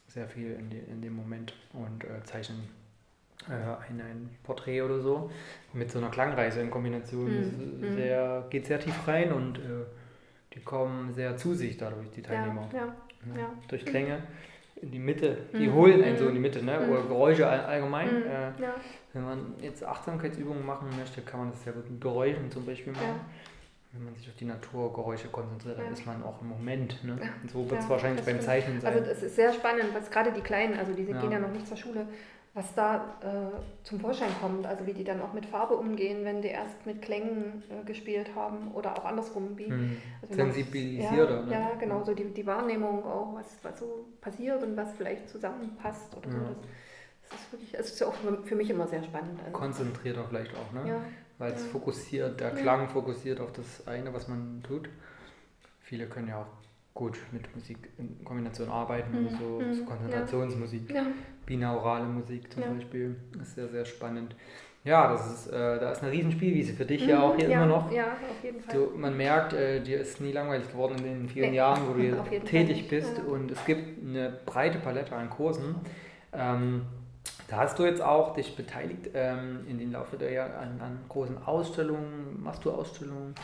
sehr 0.09 0.29
viel 0.29 0.53
in, 0.53 0.71
die, 0.71 0.79
in 0.79 1.03
dem 1.03 1.15
Moment 1.15 1.55
und 1.73 2.05
äh, 2.05 2.23
zeichnen 2.25 2.69
äh, 3.49 3.53
ein, 3.53 4.01
ein 4.01 4.31
Porträt 4.43 4.83
oder 4.83 5.01
so 5.01 5.31
mit 5.73 5.91
so 5.91 5.99
einer 5.99 6.11
Klangreise 6.11 6.61
in 6.61 6.71
Kombination. 6.71 7.81
Mhm. 7.81 7.95
Sehr, 7.97 8.47
geht 8.51 8.67
sehr 8.67 8.81
tief 8.81 9.07
rein 9.07 9.33
und 9.33 9.59
äh, 9.59 9.85
die 10.55 10.61
kommen 10.61 11.13
sehr 11.13 11.37
zu 11.37 11.55
sich 11.55 11.77
dadurch, 11.77 12.11
die 12.11 12.23
Teilnehmer. 12.23 12.69
Ja, 12.73 12.95
ja, 13.37 13.53
Durch 13.69 13.85
Klänge 13.85 14.23
in 14.81 14.91
die 14.91 14.99
Mitte, 14.99 15.39
die 15.53 15.69
mhm. 15.69 15.75
holen 15.75 16.05
einen 16.05 16.17
so 16.17 16.29
in 16.29 16.35
die 16.35 16.41
Mitte, 16.41 16.63
ne? 16.63 16.89
oder 16.89 17.03
Geräusche 17.03 17.49
allgemein. 17.49 18.21
Mhm. 18.21 18.27
Äh, 18.27 18.69
wenn 19.13 19.25
man 19.25 19.55
jetzt 19.61 19.85
Achtsamkeitsübungen 19.85 20.65
machen 20.65 20.89
möchte, 20.99 21.23
kann 21.23 21.41
man 21.41 21.51
das 21.51 21.65
sehr 21.65 21.73
gut 21.73 21.91
mit 21.91 22.01
Geräuschen 22.01 22.51
zum 22.51 22.67
Beispiel 22.67 22.93
machen 22.93 23.21
wenn 23.94 24.05
man 24.05 24.14
sich 24.17 24.29
auf 24.29 24.35
die 24.35 24.44
Naturgeräusche 24.44 25.29
konzentriert, 25.29 25.79
dann 25.79 25.87
ja. 25.87 25.93
ist 25.93 26.05
man 26.05 26.23
auch 26.25 26.41
im 26.41 26.49
Moment. 26.49 27.02
Ne? 27.05 27.17
Ja. 27.20 27.29
Und 27.43 27.50
so 27.50 27.70
wird 27.70 27.81
es 27.81 27.87
ja, 27.87 27.91
wahrscheinlich 27.91 28.25
beim 28.25 28.41
Zeichnen 28.41 28.81
sein. 28.81 28.93
Also 28.93 29.08
das 29.08 29.23
ist 29.23 29.37
sehr 29.37 29.52
spannend, 29.52 29.87
was 29.94 30.11
gerade 30.11 30.32
die 30.32 30.41
Kleinen, 30.41 30.79
also 30.79 30.93
die 30.93 31.05
gehen 31.05 31.31
ja 31.31 31.38
noch 31.38 31.52
nicht 31.52 31.67
zur 31.67 31.76
Schule, 31.76 32.06
was 32.55 32.73
da 32.75 33.17
äh, 33.20 33.85
zum 33.85 34.00
Vorschein 34.00 34.31
kommt, 34.41 34.67
also 34.67 34.87
wie 34.87 34.93
die 34.93 35.02
dann 35.05 35.20
auch 35.20 35.32
mit 35.32 35.46
Farbe 35.46 35.75
umgehen, 35.75 36.25
wenn 36.25 36.41
die 36.41 36.49
erst 36.49 36.87
mit 36.87 37.02
Klängen 37.02 37.62
äh, 37.69 37.85
gespielt 37.85 38.31
haben 38.37 38.73
oder 38.73 38.96
auch 38.96 39.05
andersrum. 39.05 39.56
Wie, 39.56 39.67
hm. 39.67 39.96
also 40.23 40.35
Sensibilisierter. 40.35 41.41
Ja, 41.41 41.46
ne? 41.46 41.52
ja, 41.52 41.75
genau, 41.79 42.05
so 42.05 42.14
die, 42.14 42.25
die 42.32 42.46
Wahrnehmung 42.46 43.05
auch, 43.05 43.35
was, 43.35 43.46
was 43.62 43.81
so 43.81 44.06
passiert 44.20 44.62
und 44.62 44.76
was 44.76 44.93
vielleicht 44.93 45.29
zusammenpasst 45.29 46.17
oder 46.17 46.31
so. 46.31 46.38
Das, 46.38 46.56
das 47.31 47.41
ist 47.41 47.52
wirklich, 47.52 47.75
es 47.75 47.91
ist 47.93 48.02
auch 48.02 48.14
für 48.44 48.55
mich 48.55 48.70
immer 48.70 48.87
sehr 48.87 49.02
spannend. 49.02 49.41
Also. 49.41 49.52
Konzentrierter 49.52 50.25
vielleicht 50.29 50.52
auch, 50.55 50.73
ne? 50.73 50.88
Ja, 50.88 51.00
weil 51.39 51.53
es 51.53 51.65
fokussiert, 51.67 52.41
der 52.41 52.51
Klang 52.51 52.89
fokussiert 52.89 53.41
auf 53.41 53.53
das 53.53 53.87
eine, 53.87 54.13
was 54.15 54.29
man 54.29 54.63
tut. 54.67 54.89
Viele 55.81 56.07
können 56.07 56.29
ja 56.29 56.43
auch 56.43 56.47
gut 56.95 57.19
mit 57.33 57.55
Musik 57.55 57.91
in 57.99 58.25
Kombination 58.25 58.69
arbeiten, 58.69 59.25
mhm. 59.25 59.29
so, 59.31 59.61
mhm. 59.61 59.75
so 59.75 59.85
Konzentrationsmusik, 59.85 60.91
ja. 60.91 61.07
binaurale 61.45 62.07
Musik 62.07 62.53
zum 62.53 62.63
ja. 62.63 62.71
Beispiel. 62.71 63.17
Das 63.37 63.49
ist 63.49 63.55
sehr, 63.57 63.69
sehr 63.69 63.85
spannend. 63.85 64.37
Ja, 64.85 65.11
das 65.11 65.27
ist, 65.33 65.47
äh, 65.49 65.81
da 65.81 65.93
ist 65.93 66.03
eine 66.03 66.13
riesen 66.13 66.31
Spielwiese 66.31 66.75
für 66.75 66.85
dich 66.85 67.05
mhm. 67.05 67.09
ja 67.09 67.23
auch 67.23 67.37
hier 67.37 67.49
ja, 67.49 67.57
immer 67.57 67.67
noch. 67.67 67.91
Ja, 67.91 68.13
auf 68.13 68.45
jeden 68.45 68.61
Fall. 68.61 68.75
Du, 68.75 68.97
man 68.97 69.17
merkt, 69.17 69.55
äh, 69.55 69.81
dir 69.81 69.99
ist 69.99 70.21
nie 70.21 70.31
langweilig 70.31 70.71
geworden 70.71 70.99
in 70.99 71.05
den 71.05 71.29
vielen 71.29 71.51
nee. 71.51 71.57
Jahren, 71.57 71.89
wo 71.89 71.95
du 71.95 72.01
hier 72.31 72.45
tätig 72.45 72.89
bist. 72.89 73.19
Und 73.27 73.51
es 73.51 73.65
gibt 73.65 74.07
eine 74.07 74.39
breite 74.45 74.79
Palette 74.79 75.17
an 75.17 75.31
Kursen. 75.31 75.77
Ähm, 76.33 76.83
da 77.55 77.61
hast 77.61 77.79
du 77.79 77.85
jetzt 77.85 78.03
auch 78.03 78.35
dich 78.35 78.56
beteiligt 78.56 79.11
ähm, 79.15 79.61
in 79.69 79.79
den 79.79 79.93
Laufe 79.93 80.17
der 80.17 80.33
Jahre 80.33 80.56
an, 80.56 80.81
an, 80.81 80.99
großen 81.09 81.39
Ausstellungen. 81.47 82.43
Machst 82.43 82.65
du 82.65 82.73
Ausstellungen? 82.73 83.37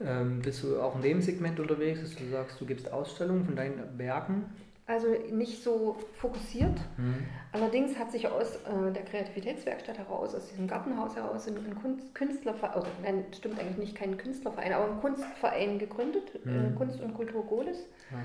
Ähm, 0.00 0.40
bist 0.40 0.62
du 0.62 0.80
auch 0.80 0.94
in 0.94 1.02
dem 1.02 1.20
Segment 1.20 1.58
unterwegs, 1.58 2.00
dass 2.00 2.14
du 2.14 2.28
sagst, 2.30 2.60
du 2.60 2.64
gibst 2.64 2.92
Ausstellungen 2.92 3.44
von 3.44 3.56
deinen 3.56 3.98
Werken? 3.98 4.44
Also 4.90 5.08
nicht 5.30 5.62
so 5.62 5.96
fokussiert. 6.14 6.78
Mhm. 6.96 7.24
Allerdings 7.52 7.98
hat 7.98 8.12
sich 8.12 8.28
aus 8.28 8.56
äh, 8.56 8.92
der 8.92 9.04
Kreativitätswerkstatt 9.04 9.98
heraus, 9.98 10.34
aus 10.34 10.48
diesem 10.48 10.66
Gartenhaus 10.66 11.16
heraus, 11.16 11.48
ein, 11.48 11.54
Künstlerverein, 12.14 12.76
oder 12.76 12.88
nein, 13.02 13.24
stimmt 13.36 13.58
eigentlich 13.58 13.78
nicht, 13.78 13.94
kein 13.96 14.16
Künstlerverein, 14.16 14.72
aber 14.72 14.90
ein 14.90 15.00
Kunstverein 15.00 15.78
gegründet, 15.78 16.30
äh, 16.44 16.48
mhm. 16.48 16.74
äh, 16.74 16.76
Kunst 16.76 17.00
und 17.00 17.14
Kultur 17.14 17.44
Goles, 17.44 17.86
ah, 18.12 18.16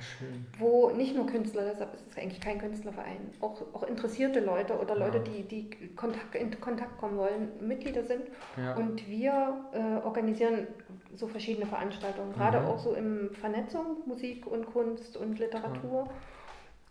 wo 0.60 0.90
nicht 0.92 1.16
nur 1.16 1.28
Künstler, 1.28 1.64
deshalb 1.72 1.94
ist 1.94 2.06
es 2.10 2.18
eigentlich 2.18 2.42
kein 2.42 2.60
Künstlerverein, 2.60 3.18
auch, 3.42 3.62
auch 3.74 3.84
interessierte 3.84 4.40
Leute 4.40 4.78
oder 4.80 4.96
Leute, 4.96 5.18
ja. 5.18 5.24
die, 5.24 5.44
die 5.44 5.96
Kontakt, 5.96 6.36
in 6.36 6.60
Kontakt 6.60 6.98
kommen 6.98 7.18
wollen, 7.18 7.50
Mitglieder 7.62 8.04
sind. 8.04 8.24
Ja. 8.58 8.76
Und 8.76 9.08
wir 9.08 9.66
äh, 9.74 10.06
organisieren 10.06 10.68
so 11.16 11.28
verschiedene 11.28 11.66
Veranstaltungen, 11.66 12.34
gerade 12.34 12.60
mhm. 12.60 12.66
auch 12.68 12.80
so 12.80 12.94
in 12.94 13.32
Vernetzung, 13.34 13.98
Musik 14.06 14.46
und 14.46 14.66
Kunst 14.68 15.18
und 15.18 15.40
Literatur. 15.40 16.06
Ja. 16.06 16.12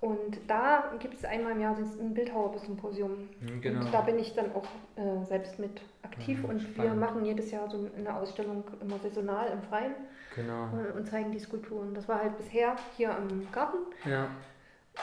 Und 0.05 0.39
da 0.49 0.93
gibt 0.99 1.15
es 1.15 1.25
einmal 1.25 1.53
im 1.53 1.61
Jahr 1.61 1.75
ein 1.79 2.13
Bildhauersymposium. 2.13 3.31
Mhm, 3.41 3.61
genau. 3.63 3.81
Und 3.81 3.95
da 3.95 4.03
bin 4.03 4.19
ich 4.19 4.35
dann 4.35 4.53
auch 4.55 4.67
äh, 4.97 5.25
selbst 5.25 5.59
mit 5.59 5.81
aktiv 6.03 6.41
ja, 6.43 6.45
mhm, 6.45 6.51
und 6.51 6.61
spannend. 6.61 6.93
wir 6.93 7.01
machen 7.01 7.25
jedes 7.25 7.51
Jahr 7.51 7.71
so 7.71 7.89
eine 7.97 8.15
Ausstellung 8.15 8.65
immer 8.83 8.99
saisonal 8.99 9.51
im 9.51 9.63
Freien 9.63 9.95
genau. 10.35 10.65
und, 10.65 10.85
äh, 10.85 10.93
und, 10.93 11.09
zeigen 11.09 11.33
die 11.33 11.39
Skulpturen. 11.39 11.95
Das 11.95 12.07
war 12.07 12.19
halt 12.21 12.37
bisher 12.37 12.77
hier 12.99 13.17
am 13.17 13.51
Garten. 13.51 13.79
Ja. 14.05 14.29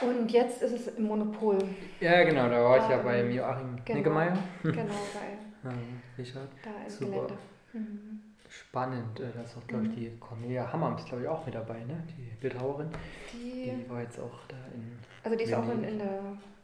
Und 0.02 0.30
jetzt 0.30 0.62
ist 0.62 0.72
es 0.72 0.86
im 0.96 1.08
Monopol. 1.08 1.58
Ja, 1.98 2.22
genau, 2.22 2.48
da 2.48 2.62
war 2.62 2.76
ich 2.76 2.88
ja 2.88 2.98
bei 2.98 3.28
Joachim 3.28 3.76
genau, 3.84 3.98
Nickemeyer. 3.98 4.38
Genau, 4.62 4.76
bei 4.84 5.64
ja, 5.68 5.76
Richard. 6.16 6.48
Da 6.62 6.70
im 6.84 6.90
Super. 6.90 7.10
Gelände. 7.10 7.34
Mhm 7.72 8.31
spannend. 8.52 9.18
Äh, 9.20 9.28
da 9.34 9.42
ist 9.42 9.56
auch, 9.56 9.66
glaube 9.66 9.84
ich, 9.84 9.90
mhm. 9.90 9.96
die 9.96 10.12
Cornelia 10.20 10.72
Hammer 10.72 10.96
ist, 10.98 11.06
glaube 11.06 11.22
ich, 11.22 11.28
auch 11.28 11.44
mit 11.44 11.54
dabei, 11.54 11.78
ne? 11.84 12.02
Die 12.16 12.40
Bildhauerin. 12.40 12.88
Die, 13.32 13.70
die 13.70 13.90
war 13.90 14.02
jetzt 14.02 14.18
auch 14.18 14.46
da 14.48 14.56
in. 14.74 14.98
Also 15.24 15.36
die 15.36 15.44
ist 15.44 15.54
auch 15.54 15.68
in, 15.68 15.84
in 15.84 15.98
der. 15.98 16.20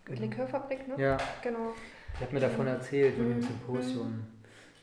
Likörfabrik, 0.09 0.89
ne? 0.89 0.95
Ja. 0.97 1.19
Genau. 1.43 1.75
Die 2.19 2.23
hat 2.25 2.33
mir 2.33 2.41
davon 2.41 2.67
erzählt, 2.67 3.17
von 3.17 3.29
dem 3.29 3.37
mhm. 3.37 3.43
Symposium. 3.43 4.07
Mhm. 4.07 4.27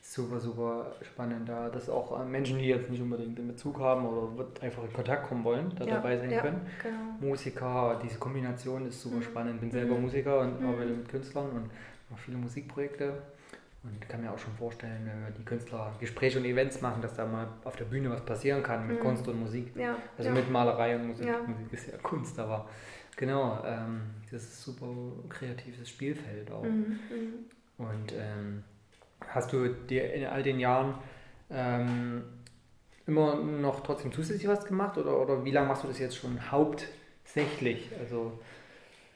Super, 0.02 0.40
super 0.40 0.96
spannend 1.02 1.50
da, 1.50 1.68
dass 1.68 1.90
auch 1.90 2.22
äh, 2.22 2.26
Menschen, 2.26 2.60
die 2.60 2.66
jetzt 2.66 2.92
nicht 2.92 3.02
unbedingt 3.02 3.40
in 3.40 3.48
Bezug 3.48 3.80
haben 3.80 4.06
oder 4.06 4.46
einfach 4.62 4.84
in 4.84 4.94
Kontakt 4.94 5.28
kommen 5.28 5.44
wollen, 5.44 5.74
da 5.76 5.84
ja, 5.84 5.96
dabei 5.96 6.16
sein 6.18 6.30
ja, 6.30 6.42
können. 6.42 6.62
Genau. 6.84 7.30
Musiker, 7.32 8.00
diese 8.04 8.20
Kombination 8.20 8.88
ist 8.88 9.02
super 9.02 9.24
spannend. 9.24 9.62
Bin 9.62 9.72
selber 9.72 9.98
Musiker 9.98 10.42
und 10.42 10.64
arbeite 10.64 10.92
mit 10.92 11.10
Künstlern 11.10 11.50
und 11.50 11.72
mache 12.12 12.22
viele 12.24 12.38
Musikprojekte 12.38 13.14
Und 13.88 14.10
kann 14.10 14.22
mir 14.22 14.32
auch 14.32 14.40
schon 14.40 14.54
vorstellen, 14.54 15.06
wenn 15.06 15.34
die 15.36 15.46
Künstler 15.46 15.94
Gespräche 16.00 16.40
und 16.40 16.46
Events 16.46 16.82
machen, 16.82 17.02
dass 17.04 17.14
da 17.16 17.26
mal 17.26 17.48
auf 17.64 17.76
der 17.76 17.86
Bühne 17.86 18.10
was 18.10 18.26
passieren 18.26 18.64
kann 18.64 18.88
mit 18.88 18.98
Mhm. 18.98 19.04
Kunst 19.04 19.28
und 19.28 19.40
Musik. 19.40 19.76
Ja, 19.76 19.96
Also 20.18 20.30
ja. 20.30 20.36
mit 20.36 20.50
Malerei 20.50 20.96
und 20.96 21.08
Musik. 21.08 21.28
Ja. 21.28 21.38
Musik 21.46 21.72
ist 21.72 21.92
ja 21.92 21.98
Kunst, 22.00 22.40
aber 22.40 22.68
genau, 23.16 23.64
ähm, 23.64 24.02
das 24.32 24.42
ist 24.44 24.64
super 24.64 24.88
kreatives 25.30 25.88
Spielfeld 25.88 26.50
auch. 26.52 26.64
Mhm, 26.64 27.00
mhm. 27.10 27.86
Und 27.86 28.14
ähm, 28.18 28.64
hast 29.28 29.54
du 29.54 29.68
dir 29.68 30.14
in 30.14 30.26
all 30.26 30.42
den 30.42 30.60
Jahren 30.60 30.96
ähm, 31.52 32.24
immer 33.06 33.36
noch 33.36 33.82
trotzdem 33.84 34.12
zusätzlich 34.12 34.48
was 34.48 34.66
gemacht 34.66 34.98
oder, 34.98 35.22
oder 35.22 35.46
wie 35.46 35.52
lange 35.52 35.68
machst 35.68 35.84
du 35.84 35.88
das 35.88 36.00
jetzt 36.00 36.18
schon 36.18 36.52
hauptsächlich? 36.52 37.92
Also 38.00 38.40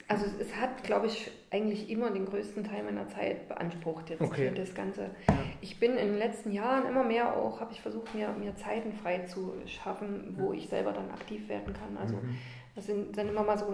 Also 0.10 0.26
es 0.40 0.56
hat, 0.56 0.84
glaube 0.84 1.06
ich, 1.06 1.30
eigentlich 1.52 1.88
immer 1.90 2.10
den 2.10 2.26
größten 2.26 2.64
Teil 2.64 2.84
meiner 2.84 3.08
Zeit 3.10 3.48
beansprucht 3.48 4.10
jetzt 4.10 4.22
Okay. 4.22 4.52
das 4.56 4.74
Ganze. 4.74 5.12
Ja. 5.28 5.38
Ich 5.62 5.80
bin 5.80 5.92
in 5.92 6.08
den 6.08 6.18
letzten 6.18 6.52
Jahren 6.52 6.88
immer 6.88 7.04
mehr 7.04 7.38
auch, 7.38 7.60
habe 7.60 7.72
ich 7.72 7.82
versucht, 7.82 8.16
mir, 8.16 8.30
mir 8.30 8.56
Zeiten 8.56 8.92
frei 8.92 9.20
zu 9.28 9.54
schaffen, 9.68 10.36
wo 10.38 10.52
ich 10.52 10.68
selber 10.68 10.94
dann 10.94 11.12
aktiv 11.12 11.48
werden 11.48 11.74
kann. 11.74 11.96
Also 11.96 12.16
mhm. 12.16 12.36
das 12.76 12.88
sind 12.88 13.16
dann 13.16 13.30
immer 13.30 13.44
mal 13.44 13.58
so 13.60 13.72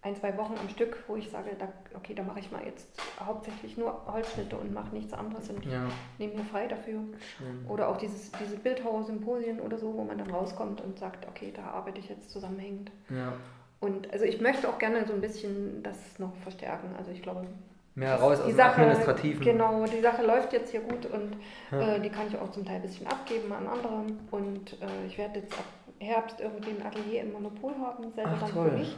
ein, 0.00 0.16
zwei 0.16 0.34
Wochen 0.38 0.54
am 0.58 0.68
Stück, 0.70 1.04
wo 1.08 1.16
ich 1.16 1.28
sage, 1.28 1.50
da, 1.58 1.68
okay, 1.94 2.14
da 2.14 2.22
mache 2.22 2.40
ich 2.40 2.50
mal 2.50 2.64
jetzt 2.64 2.88
hauptsächlich 3.20 3.76
nur 3.76 4.00
Holzschnitte 4.06 4.56
und 4.56 4.72
mache 4.72 4.94
nichts 4.94 5.12
anderes 5.12 5.50
und 5.50 5.62
ja, 5.66 5.88
nehme 6.18 6.36
mir 6.36 6.44
frei 6.44 6.68
dafür. 6.68 7.00
schön. 7.36 7.66
Oder 7.68 7.88
auch 7.88 7.98
dieses, 7.98 8.32
diese 8.32 8.56
Bildhauersymposien 8.56 9.60
oder 9.60 9.76
so, 9.76 9.92
wo 9.92 10.04
man 10.04 10.16
dann 10.16 10.30
rauskommt 10.30 10.80
und 10.80 10.98
sagt, 10.98 11.28
okay, 11.28 11.52
da 11.54 11.64
arbeite 11.64 11.98
ich 11.98 12.08
jetzt 12.08 12.30
zusammenhängend. 12.30 12.92
Ja. 13.10 13.34
Und 13.80 14.10
also 14.12 14.24
ich 14.24 14.40
möchte 14.40 14.68
auch 14.68 14.78
gerne 14.78 15.06
so 15.06 15.12
ein 15.12 15.20
bisschen 15.20 15.82
das 15.82 15.96
noch 16.18 16.34
verstärken. 16.42 16.94
Also 16.98 17.10
ich 17.10 17.22
glaube, 17.22 17.46
Mehr 17.94 18.16
raus 18.16 18.38
aus 18.40 18.44
die 18.46 18.52
dem 18.52 18.56
Sache, 18.56 18.80
Administrativen. 18.82 19.40
genau, 19.42 19.84
die 19.86 20.00
Sache 20.00 20.22
läuft 20.22 20.52
jetzt 20.52 20.70
hier 20.70 20.80
gut 20.80 21.06
und 21.06 21.36
Ja. 21.70 21.94
äh, 21.96 22.00
die 22.00 22.10
kann 22.10 22.26
ich 22.28 22.36
auch 22.38 22.50
zum 22.50 22.64
Teil 22.64 22.76
ein 22.76 22.82
bisschen 22.82 23.06
abgeben 23.06 23.50
an 23.52 23.66
andere. 23.66 24.02
Und 24.30 24.72
äh, 24.82 25.06
ich 25.06 25.16
werde 25.18 25.40
jetzt 25.40 25.52
ab 25.54 25.64
Herbst 25.98 26.40
irgendwie 26.40 26.70
ein 26.70 26.86
Atelier 26.86 27.22
im 27.22 27.32
Monopol 27.32 27.72
haben, 27.80 28.12
selber 28.14 28.32
Ach, 28.34 28.40
dann 28.40 28.50
toll. 28.52 28.70
für 28.70 28.76
mich. 28.76 28.96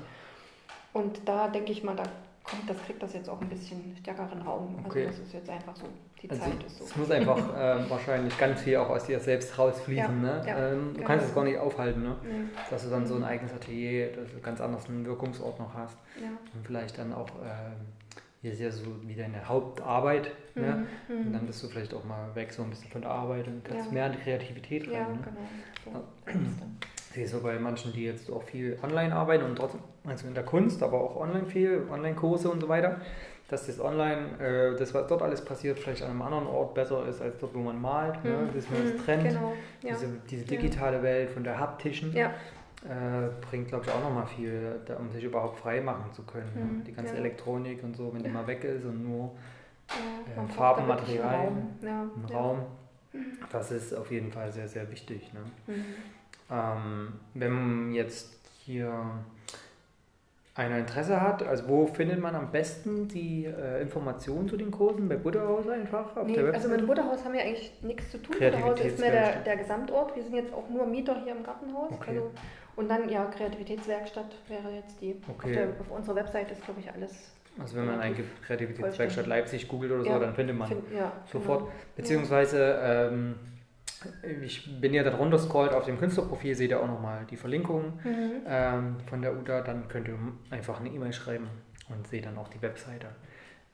Und 0.92 1.28
da 1.28 1.47
denke 1.49 1.70
ich 1.70 1.85
mal, 1.85 1.94
da 1.94 2.02
kommt, 2.49 2.69
das 2.69 2.76
kriegt 2.85 3.02
das 3.02 3.12
jetzt 3.12 3.28
auch 3.28 3.40
ein 3.40 3.49
bisschen 3.49 3.97
stärkeren 4.00 4.43
Raum. 4.43 4.83
Okay. 4.87 5.07
Also 5.07 5.19
das 5.19 5.26
ist 5.28 5.35
jetzt 5.35 5.50
einfach 5.50 5.76
so, 5.76 5.87
die 6.23 6.31
Also, 6.31 6.43
Zeit 6.43 6.64
ist 6.64 6.78
so. 6.78 6.85
Es 6.85 6.97
muss 6.97 7.11
einfach 7.11 7.37
ähm, 7.59 7.85
wahrscheinlich 7.88 8.38
ganz 8.38 8.62
viel 8.62 8.76
auch 8.76 8.88
aus 8.88 9.05
dir 9.05 9.21
selbst 9.21 9.59
rausfließen. 9.59 10.25
Ja, 10.25 10.37
ne? 10.37 10.45
ja, 10.47 10.73
ähm, 10.73 10.88
du 10.88 10.95
genau. 10.95 11.07
kannst 11.07 11.26
es 11.26 11.35
gar 11.35 11.45
nicht 11.45 11.59
aufhalten, 11.59 12.02
ne? 12.02 12.17
Nee, 12.23 12.45
dass 12.71 12.85
du 12.85 12.90
dann 12.90 13.07
so 13.07 13.17
ein 13.17 13.25
eigenes 13.25 13.52
Atelier, 13.52 14.12
dass 14.12 14.31
du 14.33 14.40
ganz 14.40 14.61
anders 14.61 14.88
einen 14.88 15.05
Wirkungsort 15.05 15.59
noch 15.59 15.75
hast 15.75 15.97
ja. 16.21 16.28
und 16.55 16.67
vielleicht 16.67 16.99
dann 16.99 17.12
auch, 17.12 17.28
ähm, 17.43 17.76
hier 18.40 18.52
ist 18.52 18.61
ja 18.61 18.71
so 18.71 18.85
wie 19.05 19.14
deine 19.14 19.49
Hauptarbeit, 19.49 20.31
ne? 20.55 20.87
Mhm, 21.09 21.17
und 21.17 21.28
mhm. 21.28 21.33
dann 21.33 21.47
bist 21.47 21.62
du 21.62 21.69
vielleicht 21.69 21.93
auch 21.95 22.05
mal 22.05 22.35
weg 22.35 22.52
so 22.52 22.62
ein 22.62 22.71
bisschen 22.71 22.90
von 22.90 23.02
der 23.02 23.11
Arbeit 23.11 23.47
und 23.47 23.64
kannst 23.64 23.93
mehr 23.93 24.07
in 24.07 24.12
die 24.12 24.19
Kreativität 24.19 24.87
rein. 24.87 24.93
Ja, 24.93 25.09
ne? 25.09 25.19
genau. 25.85 26.00
So 26.26 26.35
sehe 27.12 27.27
so 27.27 27.41
bei 27.41 27.59
manchen, 27.59 27.93
die 27.93 28.05
jetzt 28.05 28.31
auch 28.31 28.43
viel 28.43 28.79
online 28.83 29.15
arbeiten 29.15 29.45
und 29.45 29.57
trotzdem, 29.57 29.81
also 30.07 30.27
in 30.27 30.35
der 30.35 30.45
Kunst, 30.45 30.83
aber 30.83 31.00
auch 31.00 31.17
online 31.17 31.47
viel, 31.47 31.83
Online-Kurse 31.91 32.50
und 32.50 32.61
so 32.61 32.69
weiter, 32.69 33.00
dass 33.49 33.67
das 33.67 33.81
online, 33.81 34.38
äh, 34.41 34.79
das 34.79 34.93
was 34.93 35.07
dort 35.07 35.23
alles 35.23 35.43
passiert, 35.43 35.79
vielleicht 35.79 36.03
an 36.03 36.11
einem 36.11 36.23
anderen 36.23 36.47
Ort 36.47 36.75
besser 36.75 37.07
ist 37.07 37.23
als 37.23 37.38
dort, 37.38 37.55
wo 37.55 37.61
man 37.61 37.81
malt, 37.81 38.23
ne? 38.25 38.31
Mhm, 38.50 38.55
dass 38.55 38.69
man 38.71 38.83
das 38.83 38.93
mhm, 38.93 39.05
trennt. 39.05 39.23
Genau, 39.25 39.53
ja. 39.83 39.91
Diese, 39.95 40.07
diese 40.31 40.45
Ja. 40.45 40.50
digitale 40.61 41.03
Welt 41.03 41.31
von 41.31 41.45
der 41.45 41.59
haptischen 41.59 42.15
Ja. 42.15 42.27
äh, 42.85 43.31
bringt, 43.49 43.69
glaube 43.69 43.87
ich, 43.87 43.91
auch 43.91 44.03
nochmal 44.03 44.27
viel, 44.27 44.81
da, 44.85 44.97
um 44.97 45.11
sich 45.11 45.25
überhaupt 45.25 45.59
frei 45.61 45.81
machen 45.81 46.12
zu 46.12 46.23
können. 46.25 46.50
Ne? 46.55 46.61
Mhm, 46.65 46.85
Die 46.85 46.93
ganze 46.93 47.15
ja. 47.15 47.21
Elektronik 47.21 47.83
und 47.83 47.97
so, 47.97 48.12
wenn 48.12 48.21
die 48.23 48.29
Ja. 48.29 48.35
mal 48.35 48.47
weg 48.47 48.62
ist 48.65 48.85
und 48.85 49.03
nur 49.03 49.31
Ja, 49.88 49.95
Äh, 50.33 50.37
man 50.37 50.47
braucht 50.49 50.57
Farben, 50.59 50.83
da 50.87 50.88
wirklich 50.99 51.19
einen 51.23 51.31
Materialien, 51.31 51.57
Raum. 51.57 51.79
Ja, 51.81 52.03
im 52.15 52.29
ja. 52.29 52.37
Raum, 52.38 52.59
das 53.50 53.71
ist 53.71 53.95
auf 53.95 54.11
jeden 54.11 54.31
Fall 54.31 54.53
sehr, 54.53 54.69
sehr 54.69 54.91
wichtig. 54.91 55.33
Ne? 55.33 55.41
Ähm, 56.50 57.14
wenn 57.35 57.93
jetzt 57.93 58.35
hier 58.64 58.93
einer 60.55 60.78
Interesse 60.78 61.21
hat, 61.21 61.43
also 61.45 61.69
wo 61.69 61.87
findet 61.87 62.19
man 62.21 62.35
am 62.35 62.50
besten 62.50 63.07
die 63.07 63.45
äh, 63.45 63.81
Informationen 63.81 64.49
zu 64.49 64.57
den 64.57 64.71
Kursen? 64.73 65.09
Bei 65.09 65.17
Butterhaus 65.17 65.69
einfach 65.69 66.17
auf 66.17 66.26
Nee, 66.26 66.35
der 66.35 66.52
also 66.52 66.69
mit 66.69 66.85
Butterhaus 66.85 67.25
haben 67.25 67.35
wir 67.35 67.43
eigentlich 67.43 67.73
nichts 67.83 68.11
zu 68.11 68.19
tun. 68.19 68.35
Butterhaus 68.38 68.81
ist 68.81 68.99
mehr 68.99 69.12
der, 69.12 69.37
der 69.43 69.57
Gesamtort. 69.57 70.17
Wir 70.17 70.23
sind 70.25 70.35
jetzt 70.35 70.52
auch 70.52 70.69
nur 70.69 70.85
Mieter 70.87 71.23
hier 71.23 71.37
im 71.37 71.45
Gartenhaus. 71.45 71.93
Okay. 71.93 72.11
Also, 72.11 72.31
und 72.75 72.88
dann, 72.88 73.09
ja, 73.09 73.25
Kreativitätswerkstatt 73.26 74.35
wäre 74.49 74.75
jetzt 74.75 75.00
die. 75.00 75.17
Auf, 75.28 75.35
Okay. 75.37 75.52
der, 75.52 75.69
auf 75.81 75.90
unserer 75.97 76.17
Website 76.17 76.50
ist, 76.50 76.64
glaube 76.64 76.81
ich, 76.81 76.93
alles. 76.93 77.31
Also 77.61 77.76
wenn 77.76 77.87
man 77.87 78.00
eingibt 78.00 78.43
Kreativitätswerkstatt. 78.43 79.26
Leipzig 79.26 79.69
googelt 79.69 79.93
oder 79.93 80.05
so, 80.05 80.11
Ja, 80.11 80.19
dann 80.19 80.35
findet 80.35 80.57
man 80.57 80.69
Find, 80.69 80.83
ja, 80.93 81.12
sofort. 81.31 81.61
Genau. 81.61 81.73
Beziehungsweise, 81.97 82.78
ähm, 82.83 83.35
ich 84.45 84.81
bin 84.81 84.95
ja 84.95 85.02
da 85.02 85.11
drunter 85.11 85.38
scrollt 85.38 85.73
auf 85.73 85.85
dem 85.85 85.99
Künstlerprofil, 85.99 86.55
seht 86.55 86.71
ihr 86.71 86.81
auch 86.81 86.87
nochmal 86.87 87.25
die 87.31 87.37
Verlinkung 87.37 87.99
Mhm. 88.05 88.31
ähm, 88.47 88.97
von 89.09 89.23
der 89.23 89.37
Uta, 89.37 89.61
dann 89.62 89.88
könnt 89.88 90.09
ihr 90.09 90.19
einfach 90.50 90.81
eine 90.81 90.88
E-Mail 90.90 91.12
schreiben 91.12 91.49
und 91.88 92.07
seht 92.07 92.26
dann 92.26 92.37
auch 92.38 92.49
die 92.49 92.61
Webseite, 92.62 93.07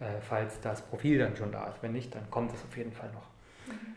äh, 0.00 0.04
falls 0.20 0.60
das 0.60 0.82
Profil 0.82 1.18
dann 1.18 1.36
schon 1.36 1.52
da 1.52 1.66
ist. 1.68 1.82
Wenn 1.82 1.92
nicht, 1.92 2.14
dann 2.14 2.30
kommt 2.30 2.52
es 2.52 2.62
auf 2.62 2.76
jeden 2.76 2.92
Fall 2.92 3.10
noch. 3.12 3.26
Mhm. 3.72 3.94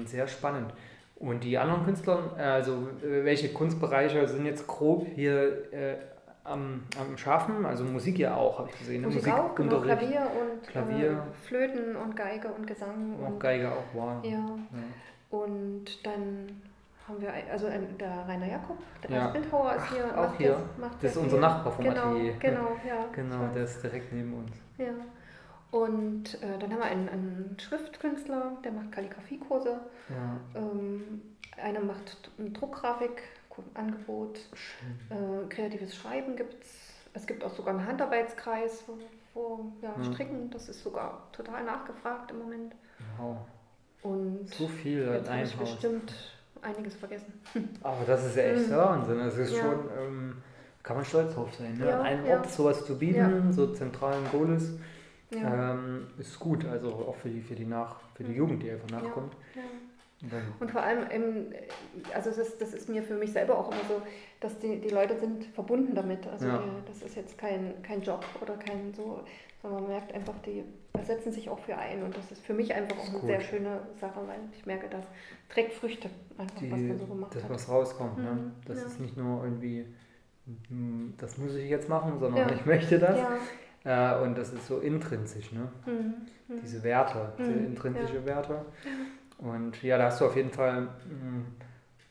Ähm, 0.00 0.06
sehr 0.06 0.26
spannend. 0.28 0.72
Und 1.16 1.44
die 1.44 1.56
anderen 1.56 1.84
Künstler, 1.84 2.32
äh, 2.36 2.42
also 2.42 2.88
äh, 3.04 3.24
welche 3.24 3.52
Kunstbereiche 3.52 4.26
sind 4.28 4.44
jetzt 4.46 4.66
grob 4.66 5.06
hier 5.14 5.72
äh, 5.72 5.96
am, 6.44 6.82
am 6.98 7.16
Schaffen? 7.16 7.64
Also 7.64 7.84
Musik 7.84 8.18
ja 8.18 8.34
auch, 8.34 8.58
habe 8.58 8.68
ich 8.72 8.78
gesehen. 8.80 9.02
ne? 9.02 9.06
Musik 9.08 9.32
auch, 9.32 9.54
genau, 9.54 9.80
Klavier 9.80 10.22
und 10.22 10.66
Klavier. 10.68 11.10
Äh, 11.12 11.46
Flöten 11.46 11.94
und 11.96 12.16
Geige 12.16 12.48
und 12.48 12.66
Gesang. 12.66 13.16
auch 13.22 13.28
und, 13.28 13.38
Geige 13.40 13.70
auch, 13.70 13.84
wow. 13.94 14.24
Ja, 14.24 14.30
Ja. 14.30 14.48
Und 15.32 15.84
dann 16.06 16.62
haben 17.08 17.20
wir, 17.20 17.32
also 17.50 17.66
ein- 17.66 17.98
der 17.98 18.28
Rainer 18.28 18.46
Jakob, 18.46 18.78
der 19.02 19.10
Ja. 19.10 19.26
Bildhauer 19.30 19.74
ist 19.74 19.82
Ach, 19.86 19.92
hier. 19.92 20.04
auch 20.16 20.28
macht 20.28 20.36
hier. 20.38 20.50
Das, 20.52 20.78
macht 20.78 21.02
Das 21.04 21.10
ist 21.10 21.16
unser. 21.16 21.38
Nachbar 21.40 21.72
vom 21.72 21.84
genau, 21.84 22.00
Atelier. 22.10 22.34
Genau, 22.38 22.76
ja. 22.86 23.06
Genau, 23.12 23.46
der 23.52 23.64
ist 23.64 23.82
direkt 23.82 24.12
neben 24.12 24.34
uns. 24.34 24.52
Ja. 24.78 24.92
Und 25.72 26.34
äh, 26.42 26.58
dann 26.58 26.70
haben 26.70 26.78
wir 26.78 26.84
einen, 26.84 27.08
einen 27.08 27.56
Schriftkünstler, 27.58 28.52
der 28.62 28.72
macht 28.72 28.92
Kalligrafiekurse. 28.92 29.80
Ja, 30.10 30.60
Ähm, 30.60 31.22
einer 31.60 31.80
macht 31.80 32.30
ein 32.38 32.52
Druckgrafikangebot. 32.52 34.38
Äh, 35.10 35.48
kreatives 35.48 35.96
Schreiben 35.96 36.36
gibt 36.36 36.62
es. 36.62 36.70
Es 37.14 37.26
gibt 37.26 37.42
auch 37.44 37.50
sogar 37.54 37.74
einen 37.74 37.86
Handarbeitskreis, 37.86 38.84
wo, 38.86 38.98
wo 39.34 39.72
ja, 39.82 39.92
Ja. 39.96 40.04
Stricken, 40.12 40.50
das 40.50 40.68
ist 40.68 40.82
sogar 40.82 41.26
total 41.32 41.64
nachgefragt 41.64 42.30
im 42.30 42.38
Moment. 42.38 42.74
Wow. 43.18 43.38
Und 44.02 44.48
So 44.54 44.66
viel 44.68 45.02
in 45.02 45.28
einem 45.28 45.44
ich 45.46 45.56
Haus. 45.58 45.70
bestimmt 45.70 46.12
einiges 46.60 46.94
vergessen. 46.96 47.32
Aber 47.82 48.04
das 48.06 48.26
ist 48.26 48.36
ja 48.36 48.42
echt 48.44 48.68
Mhm. 48.68 48.76
Wahnsinn. 48.76 49.18
Das 49.18 49.36
ist 49.38 49.52
Ja. 49.56 49.62
schon, 49.62 49.78
ähm, 49.98 50.36
kann 50.82 50.96
man 50.96 51.04
stolz 51.04 51.34
drauf 51.34 51.54
sein. 51.54 51.76
Ne? 51.78 51.86
Ja, 51.88 52.00
An 52.00 52.06
einem 52.06 52.26
ja. 52.26 52.36
Ort 52.38 52.50
sowas 52.50 52.84
zu 52.84 52.98
bieten, 52.98 53.52
so 53.52 53.68
zentral 53.72 54.14
in 54.18 54.30
Golis, 54.38 54.72
Ja. 55.30 55.72
ähm, 55.72 56.08
ist 56.18 56.38
gut. 56.38 56.64
Also 56.66 56.88
auch 56.88 57.16
für 57.16 57.28
die, 57.28 57.40
für 57.40 57.54
die, 57.54 57.64
Nach, 57.66 57.96
für 58.14 58.24
die 58.24 58.30
Mhm. 58.32 58.36
Jugend, 58.36 58.62
die 58.62 58.70
einfach 58.72 58.90
Ja. 58.90 59.00
nachkommt. 59.00 59.34
Ja. 60.30 60.38
Und 60.60 60.70
vor 60.70 60.82
allem, 60.82 61.04
ähm, 61.10 61.46
also 62.14 62.30
das 62.30 62.38
ist, 62.38 62.60
das 62.62 62.72
ist 62.74 62.88
mir 62.88 63.02
für 63.02 63.14
mich 63.14 63.32
selber 63.32 63.58
auch 63.58 63.70
immer 63.72 63.82
so, 63.88 64.02
dass 64.40 64.58
die, 64.58 64.80
die 64.80 64.88
Leute 64.90 65.18
sind 65.18 65.44
verbunden 65.46 65.94
damit. 65.94 66.26
Also 66.28 66.46
Ja. 66.46 66.62
das 66.86 67.02
ist 67.02 67.16
jetzt 67.16 67.36
kein, 67.38 67.82
kein 67.82 68.02
Job 68.02 68.24
oder 68.40 68.54
kein 68.56 68.92
so, 68.94 69.20
sondern 69.62 69.82
man 69.82 69.90
merkt 69.92 70.12
einfach, 70.14 70.34
die 70.46 70.64
setzen 71.04 71.32
sich 71.32 71.48
auch 71.50 71.58
für 71.58 71.76
ein. 71.76 72.02
Und 72.04 72.16
das 72.16 72.30
ist 72.30 72.44
für 72.44 72.54
mich 72.54 72.72
einfach 72.72 72.96
Das 72.96 73.04
auch 73.06 73.10
eine 73.10 73.18
gut. 73.20 73.28
sehr 73.28 73.40
schöne 73.40 73.80
Sache, 74.00 74.20
weil 74.26 74.38
ich 74.56 74.64
merke, 74.66 74.88
das 74.88 75.04
trägt 75.48 75.72
Früchte, 75.72 76.08
einfach 76.38 76.54
was 76.56 76.60
die, 76.60 76.86
man 76.86 76.98
so 76.98 77.06
gemacht 77.06 77.34
das, 77.34 77.42
hat. 77.42 77.50
was 77.50 77.68
rauskommt. 77.68 78.18
Ne? 78.18 78.30
Mhm, 78.32 78.52
Das 78.66 78.78
ja. 78.80 78.86
ist 78.86 79.00
nicht 79.00 79.16
nur 79.16 79.42
irgendwie, 79.42 79.86
hm, 80.68 81.14
das 81.18 81.36
muss 81.38 81.54
ich 81.56 81.68
jetzt 81.68 81.88
machen, 81.88 82.18
sondern 82.20 82.48
Ja. 82.48 82.54
ich 82.54 82.64
möchte 82.64 82.98
das. 83.00 83.18
Äh, 83.84 84.22
und 84.22 84.38
das 84.38 84.52
ist 84.52 84.68
so 84.68 84.78
intrinsisch. 84.78 85.50
Ne? 85.52 85.68
Mhm. 85.86 86.14
Mhm. 86.54 86.60
diese 86.62 86.82
Werte, 86.84 87.32
diese 87.38 87.50
Mhm, 87.50 87.66
intrinsische 87.66 88.24
Werte. 88.24 88.64
Und 89.42 89.82
ja, 89.82 89.98
da 89.98 90.04
hast 90.04 90.20
du 90.20 90.26
auf 90.26 90.36
jeden 90.36 90.50
Fall 90.50 90.82
mh, 90.82 90.88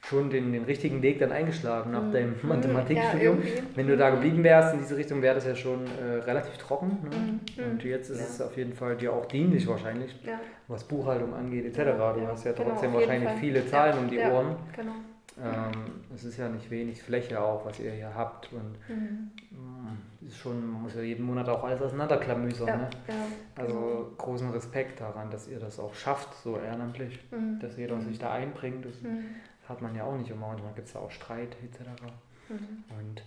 schon 0.04 0.30
den, 0.30 0.52
den 0.52 0.64
richtigen 0.64 1.02
Weg 1.02 1.20
dann 1.20 1.32
eingeschlagen 1.32 1.92
nach 1.92 2.04
Mhm. 2.04 2.12
deinem 2.12 2.30
Mhm. 2.42 2.50
Mathematikstudium. 2.50 3.38
Ja. 3.42 3.62
Wenn 3.76 3.88
du 3.88 3.96
da 3.96 4.10
geblieben 4.10 4.44
wärst 4.44 4.74
in 4.74 4.80
diese 4.82 4.98
Richtung, 4.98 5.22
wäre 5.22 5.36
das 5.36 5.46
ja 5.46 5.56
schon 5.56 5.86
äh, 5.86 6.16
relativ 6.26 6.58
trocken. 6.58 6.98
Ne? 7.04 7.64
Mhm. 7.64 7.72
Und 7.72 7.84
jetzt 7.84 8.10
ist 8.10 8.20
Ja. 8.20 8.26
es 8.26 8.42
auf 8.42 8.58
jeden 8.58 8.74
Fall 8.74 8.98
dir 8.98 9.14
auch 9.14 9.26
dienlich 9.28 9.68
wahrscheinlich, 9.68 10.14
Ja, 10.26 10.40
was 10.68 10.84
Buchhaltung 10.84 11.34
angeht 11.34 11.66
etc. 11.66 11.78
Du 12.16 12.28
hast 12.28 12.44
ja 12.46 12.52
genau, 12.52 12.70
trotzdem 12.72 12.92
jeden 12.92 13.02
wahrscheinlich 13.08 13.32
viele 13.40 13.66
Zahlen 13.68 13.98
um 13.98 14.10
die. 14.10 14.20
Ohren. 14.20 14.56
genau. 14.76 14.92
Ähm, 15.42 15.72
es 16.14 16.24
ist 16.24 16.38
ja 16.38 16.50
nicht 16.50 16.70
wenig 16.70 17.02
Fläche 17.02 17.40
auch, 17.42 17.66
was 17.66 17.80
ihr 17.80 17.92
hier 17.92 18.14
habt. 18.14 18.52
Und 18.52 18.76
Mhm. 18.90 19.32
mh, 19.52 20.28
ist 20.28 20.38
schon, 20.38 20.72
man 20.72 20.84
muss 20.84 20.96
ja 20.96 21.02
jeden 21.02 21.26
Monat 21.26 21.48
auch 21.50 21.64
alles 21.64 21.82
auseinanderklamüsern. 21.82 22.68
Ja, 22.68 22.78
Ne? 22.78 22.90
ja, 23.08 23.26
Also 23.56 23.74
genau. 23.74 24.10
großen 24.18 24.50
Respekt 24.52 25.00
daran, 25.00 25.32
dass 25.32 25.48
ihr 25.48 25.60
das 25.60 25.80
auch 25.80 25.94
schafft, 25.96 26.34
so 26.44 26.58
ehrenamtlich, 26.58 27.20
Mhm. 27.32 27.60
dass 27.60 27.78
jeder 27.78 27.96
Mhm. 27.96 28.02
sich 28.04 28.20
da 28.20 28.34
einbringt. 28.34 28.86
Das 28.86 29.02
Mhm. 29.02 29.26
hat 29.70 29.82
man 29.82 29.96
ja 29.96 30.04
auch 30.04 30.18
nicht 30.18 30.30
immer. 30.30 30.48
Manchmal 30.48 30.74
gibt 30.74 30.88
es 30.90 30.94
ja 30.94 31.00
auch 31.00 31.12
Streit 31.12 31.56
etc. 31.64 31.90
Mhm. 32.50 32.84
Und 33.00 33.24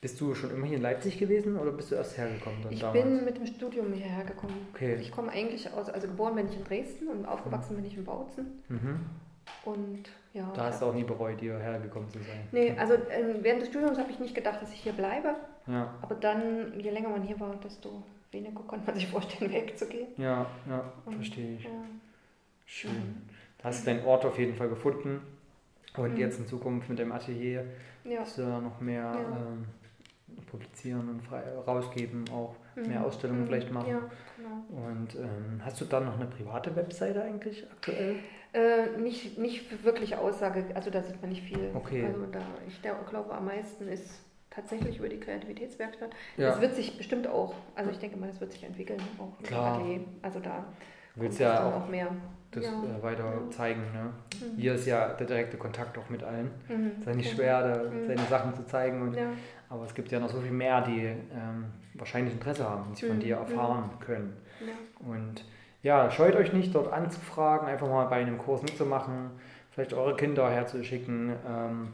Bist 0.00 0.20
du 0.20 0.32
schon 0.36 0.52
immer 0.52 0.64
hier 0.64 0.76
in 0.76 0.82
Leipzig 0.82 1.18
gewesen 1.18 1.56
oder 1.58 1.72
bist 1.72 1.90
du 1.90 1.96
erst 1.96 2.16
hergekommen 2.16 2.62
dann 2.62 2.72
Ich 2.72 2.78
damals? 2.78 3.02
bin 3.04 3.24
mit 3.24 3.36
dem 3.36 3.46
Studium 3.46 3.92
hierher 3.92 4.24
gekommen. 4.24 4.54
Okay. 4.72 4.94
Ich 5.00 5.10
komme 5.10 5.32
eigentlich 5.32 5.72
aus, 5.72 5.88
also 5.88 6.06
geboren 6.06 6.36
bin 6.36 6.48
ich 6.48 6.56
in 6.56 6.62
Dresden 6.62 7.08
und 7.08 7.26
aufgewachsen 7.26 7.74
bin 7.74 7.84
ich 7.84 7.96
in 7.96 8.04
Bautzen. 8.04 8.62
Mhm. 8.68 9.00
Und 9.64 10.04
ja. 10.34 10.50
Da 10.54 10.64
hast 10.66 10.82
du 10.82 10.86
auch 10.86 10.94
nie 10.94 11.04
bereut, 11.04 11.40
hierher 11.40 11.78
gekommen 11.80 12.08
zu 12.10 12.18
sein. 12.18 12.48
Nee, 12.52 12.74
also 12.78 12.94
ähm, 12.94 13.36
während 13.42 13.62
des 13.62 13.68
Studiums 13.70 13.98
habe 13.98 14.10
ich 14.10 14.18
nicht 14.20 14.34
gedacht, 14.34 14.60
dass 14.62 14.72
ich 14.72 14.80
hier 14.80 14.92
bleibe. 14.92 15.34
Ja, 15.66 15.94
Aber 16.02 16.14
dann, 16.14 16.78
je 16.78 16.90
länger 16.90 17.08
man 17.10 17.22
hier 17.22 17.38
war, 17.40 17.54
desto 17.56 18.02
weniger 18.30 18.60
konnte 18.66 18.86
man 18.86 18.94
sich 18.94 19.06
vorstellen, 19.10 19.52
wegzugehen. 19.52 20.08
ja, 20.16 20.46
ja, 20.68 20.92
Und, 21.04 21.14
verstehe 21.16 21.56
ich. 21.56 21.64
Ja. 21.64 21.70
Schön. 22.66 23.22
Da 23.58 23.68
hast 23.68 23.82
du 23.86 23.90
deinen 23.90 24.04
Ort 24.06 24.24
auf 24.24 24.38
jeden 24.38 24.54
Fall 24.54 24.68
gefunden. 24.68 25.20
Und 25.96 26.12
Mhm. 26.14 26.18
jetzt 26.20 26.38
in 26.38 26.46
Zukunft 26.46 26.88
mit 26.88 26.98
dem 26.98 27.10
Atelier 27.12 27.64
Ja. 28.04 28.20
wirst 28.20 28.38
du 28.38 28.42
da 28.42 28.60
noch 28.60 28.80
mehr 28.80 29.02
Ja. 29.02 29.36
ähm, 29.36 29.64
publizieren 30.46 31.08
und 31.08 31.22
frei, 31.22 31.42
rausgeben, 31.66 32.24
auch 32.32 32.54
mehr 32.76 33.00
Mhm. 33.00 33.04
Ausstellungen 33.06 33.42
Mhm. 33.42 33.46
vielleicht 33.46 33.72
machen. 33.72 33.88
Ja, 33.90 34.00
genau. 34.36 34.86
Und 34.86 35.14
ähm, 35.16 35.60
hast 35.64 35.80
du 35.80 35.84
dann 35.86 36.04
noch 36.04 36.14
eine 36.14 36.26
private 36.26 36.74
Webseite 36.76 37.22
eigentlich 37.22 37.66
aktuell? 37.70 38.16
Äh, 38.54 38.98
nicht, 38.98 39.38
nicht 39.38 39.84
wirklich 39.84 40.16
Aussage, 40.16 40.64
also 40.74 40.90
da 40.90 41.02
sieht 41.02 41.20
man 41.20 41.30
nicht 41.30 41.42
viel. 41.42 41.70
Okay. 41.74 42.04
Also 42.06 42.24
da, 42.32 42.40
ich 42.66 42.80
glaube, 42.80 43.34
am 43.34 43.44
meisten 43.44 43.88
ist 43.88 44.20
tatsächlich 44.50 44.98
über 44.98 45.08
die 45.08 45.20
Kreativitätswerkstatt. 45.20 46.10
Ja. 46.36 46.48
Das 46.50 46.60
wird 46.60 46.74
sich 46.74 46.96
bestimmt 46.96 47.26
auch, 47.26 47.54
also 47.74 47.90
ich 47.90 47.98
denke 47.98 48.16
mal, 48.16 48.28
das 48.28 48.40
wird 48.40 48.52
sich 48.52 48.64
entwickeln, 48.64 49.00
auch 49.18 49.40
Klar. 49.42 49.80
Also 50.22 50.40
da 50.40 50.64
kommt 51.18 51.38
ja 51.38 51.68
auch 51.68 51.82
auch 51.84 51.88
mehr. 51.88 52.08
das 52.50 52.64
ja. 52.64 52.70
äh, 52.98 53.02
weiter 53.02 53.24
Ja. 53.24 53.50
zeigen. 53.50 53.82
Ne? 53.92 54.12
Mhm. 54.40 54.56
Hier 54.56 54.74
ist 54.74 54.86
ja 54.86 55.08
der 55.08 55.26
direkte 55.26 55.58
Kontakt 55.58 55.98
auch 55.98 56.08
mit 56.08 56.22
allen. 56.22 56.50
Mhm. 56.68 56.92
Es 56.94 56.98
ist 57.00 57.06
ja 57.06 57.14
nicht 57.14 57.32
Mhm. 57.32 57.36
schwer, 57.36 57.62
da 57.74 57.82
Mhm. 57.90 58.06
seine 58.06 58.22
Sachen 58.22 58.54
zu 58.54 58.66
zeigen. 58.66 59.02
Und, 59.02 59.14
Ja. 59.14 59.30
Aber 59.68 59.84
es 59.84 59.94
gibt 59.94 60.10
ja 60.10 60.18
noch 60.18 60.30
so 60.30 60.40
viel 60.40 60.50
mehr, 60.52 60.80
die 60.80 61.02
ähm, 61.04 61.66
wahrscheinlich 61.92 62.32
Interesse 62.32 62.66
haben 62.66 62.88
und 62.88 62.96
sich 62.96 63.06
von 63.06 63.18
Mhm. 63.18 63.20
dir 63.20 63.36
erfahren 63.36 63.90
können. 64.00 64.34
Ja. 64.60 65.06
Und 65.06 65.44
ja, 65.82 66.10
scheut 66.10 66.34
euch 66.36 66.52
nicht, 66.52 66.74
dort 66.74 66.92
anzufragen, 66.92 67.68
einfach 67.68 67.88
mal 67.88 68.06
bei 68.06 68.16
einem 68.16 68.38
Kurs 68.38 68.62
mitzumachen, 68.62 69.30
vielleicht 69.70 69.92
eure 69.94 70.16
Kinder 70.16 70.50
herzuschicken. 70.50 71.32
Ähm, 71.48 71.88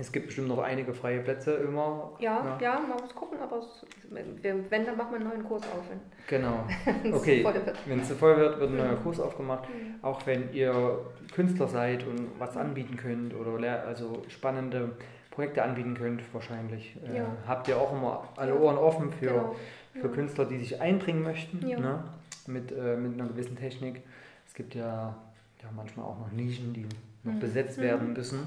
es 0.00 0.12
gibt 0.12 0.26
bestimmt 0.26 0.46
noch 0.46 0.58
einige 0.60 0.94
freie 0.94 1.18
Plätze 1.18 1.54
immer. 1.54 2.12
Ja, 2.20 2.56
ja, 2.60 2.78
man 2.78 3.00
muss 3.00 3.12
gucken, 3.12 3.38
aber 3.42 3.56
es, 3.58 3.84
wenn, 4.10 4.84
dann 4.86 4.96
machen 4.96 5.10
wir 5.10 5.18
einen 5.18 5.28
neuen 5.28 5.44
Kurs 5.44 5.62
auf, 5.64 5.82
wenn 5.90 5.98
Genau. 6.28 6.64
es 7.04 7.12
Okay. 7.12 7.42
voll 7.42 7.54
wird. 7.54 7.76
Wenn 7.86 7.98
es 8.00 8.06
zu 8.08 8.14
voll 8.14 8.36
wird, 8.36 8.60
wird 8.60 8.70
ein 8.70 8.76
neuer 8.76 8.92
Mhm. 8.92 9.02
Kurs 9.02 9.18
aufgemacht. 9.18 9.68
Mhm. 9.68 9.96
Auch 10.02 10.24
wenn 10.24 10.52
ihr 10.52 11.00
Künstler 11.34 11.66
seid 11.66 12.06
und 12.06 12.28
was 12.38 12.56
anbieten 12.56 12.96
könnt 12.96 13.34
oder 13.34 13.84
also 13.88 14.22
spannende 14.28 14.92
Projekte 15.32 15.64
anbieten 15.64 15.94
könnt, 15.94 16.22
wahrscheinlich, 16.32 16.96
äh, 17.04 17.16
Ja. 17.16 17.24
habt 17.48 17.66
ihr 17.66 17.76
auch 17.76 17.92
immer 17.92 18.22
alle 18.36 18.52
Ja. 18.54 18.60
Ohren 18.60 18.78
offen 18.78 19.10
für, 19.10 19.26
Genau. 19.26 19.56
für 19.94 20.06
Ja. 20.06 20.14
Künstler, 20.14 20.44
die 20.44 20.58
sich 20.58 20.80
einbringen 20.80 21.24
möchten 21.24 21.66
Ja. 21.66 21.80
ne? 21.80 22.04
Mit, 22.48 22.72
äh, 22.72 22.96
mit 22.96 23.14
einer 23.14 23.28
gewissen 23.28 23.56
Technik. 23.56 24.02
Es 24.46 24.54
gibt 24.54 24.74
ja, 24.74 25.14
ja 25.62 25.68
manchmal 25.76 26.06
auch 26.06 26.18
noch 26.18 26.32
Nischen, 26.32 26.72
die 26.72 26.86
noch 27.24 27.34
Mhm. 27.34 27.40
besetzt 27.40 27.78
Mhm. 27.78 27.82
werden 27.82 28.12
müssen. 28.14 28.46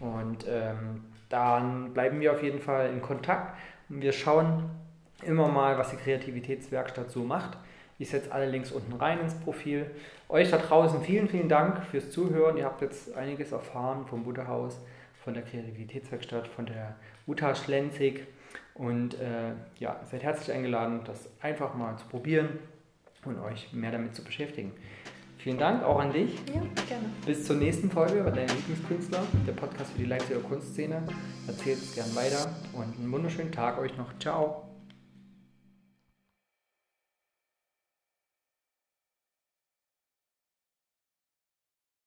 Und 0.00 0.46
ähm, 0.48 1.04
dann 1.28 1.92
bleiben 1.92 2.20
wir 2.20 2.32
auf 2.32 2.42
jeden 2.42 2.60
Fall 2.60 2.90
in 2.90 3.02
Kontakt 3.02 3.56
und 3.88 4.00
wir 4.00 4.12
schauen 4.12 4.70
immer 5.24 5.48
mal, 5.48 5.76
was 5.76 5.90
die 5.90 5.96
Kreativitätswerkstatt 5.96 7.10
so 7.10 7.24
macht. 7.24 7.58
Ich 7.98 8.10
setze 8.10 8.30
alle 8.30 8.48
Links 8.48 8.70
unten 8.70 8.92
rein 8.92 9.18
ins 9.20 9.34
Profil. 9.34 9.90
Euch 10.28 10.50
da 10.50 10.58
draußen 10.58 11.02
vielen, 11.02 11.28
vielen 11.28 11.48
Dank 11.48 11.84
fürs 11.86 12.10
Zuhören. 12.12 12.56
Ihr 12.56 12.64
habt 12.64 12.80
jetzt 12.80 13.14
einiges 13.16 13.50
erfahren 13.50 14.06
vom 14.06 14.22
Butterhaus, 14.22 14.80
von 15.24 15.34
der 15.34 15.42
Kreativitätswerkstatt, 15.42 16.46
von 16.46 16.66
der 16.66 16.94
Uta 17.26 17.56
Schlenzig. 17.56 18.26
Und 18.74 19.14
äh, 19.14 19.52
ja, 19.80 20.00
seid 20.08 20.22
herzlich 20.22 20.54
eingeladen, 20.54 21.00
das 21.04 21.28
einfach 21.42 21.74
mal 21.74 21.96
zu 21.98 22.06
probieren 22.06 22.50
und 23.24 23.38
euch 23.38 23.72
mehr 23.72 23.92
damit 23.92 24.14
zu 24.14 24.22
beschäftigen. 24.22 24.72
Vielen 25.38 25.58
Dank 25.58 25.84
auch 25.84 26.00
an 26.00 26.12
dich. 26.12 26.34
Ja, 26.48 26.60
gerne. 26.88 27.08
Bis 27.24 27.44
zur 27.46 27.56
nächsten 27.56 27.90
Folge 27.90 28.22
bei 28.24 28.30
deinem 28.30 28.54
Lieblingskünstler, 28.56 29.22
der 29.46 29.52
Podcast 29.52 29.92
für 29.92 29.98
die 29.98 30.06
Leipziger 30.06 30.40
Kunstszene. 30.40 31.02
Erzählt 31.46 31.78
es 31.78 31.94
gern 31.94 32.14
weiter 32.16 32.54
und 32.72 32.98
einen 32.98 33.12
wunderschönen 33.12 33.52
Tag 33.52 33.78
euch 33.78 33.96
noch. 33.96 34.18
Ciao. 34.18 34.67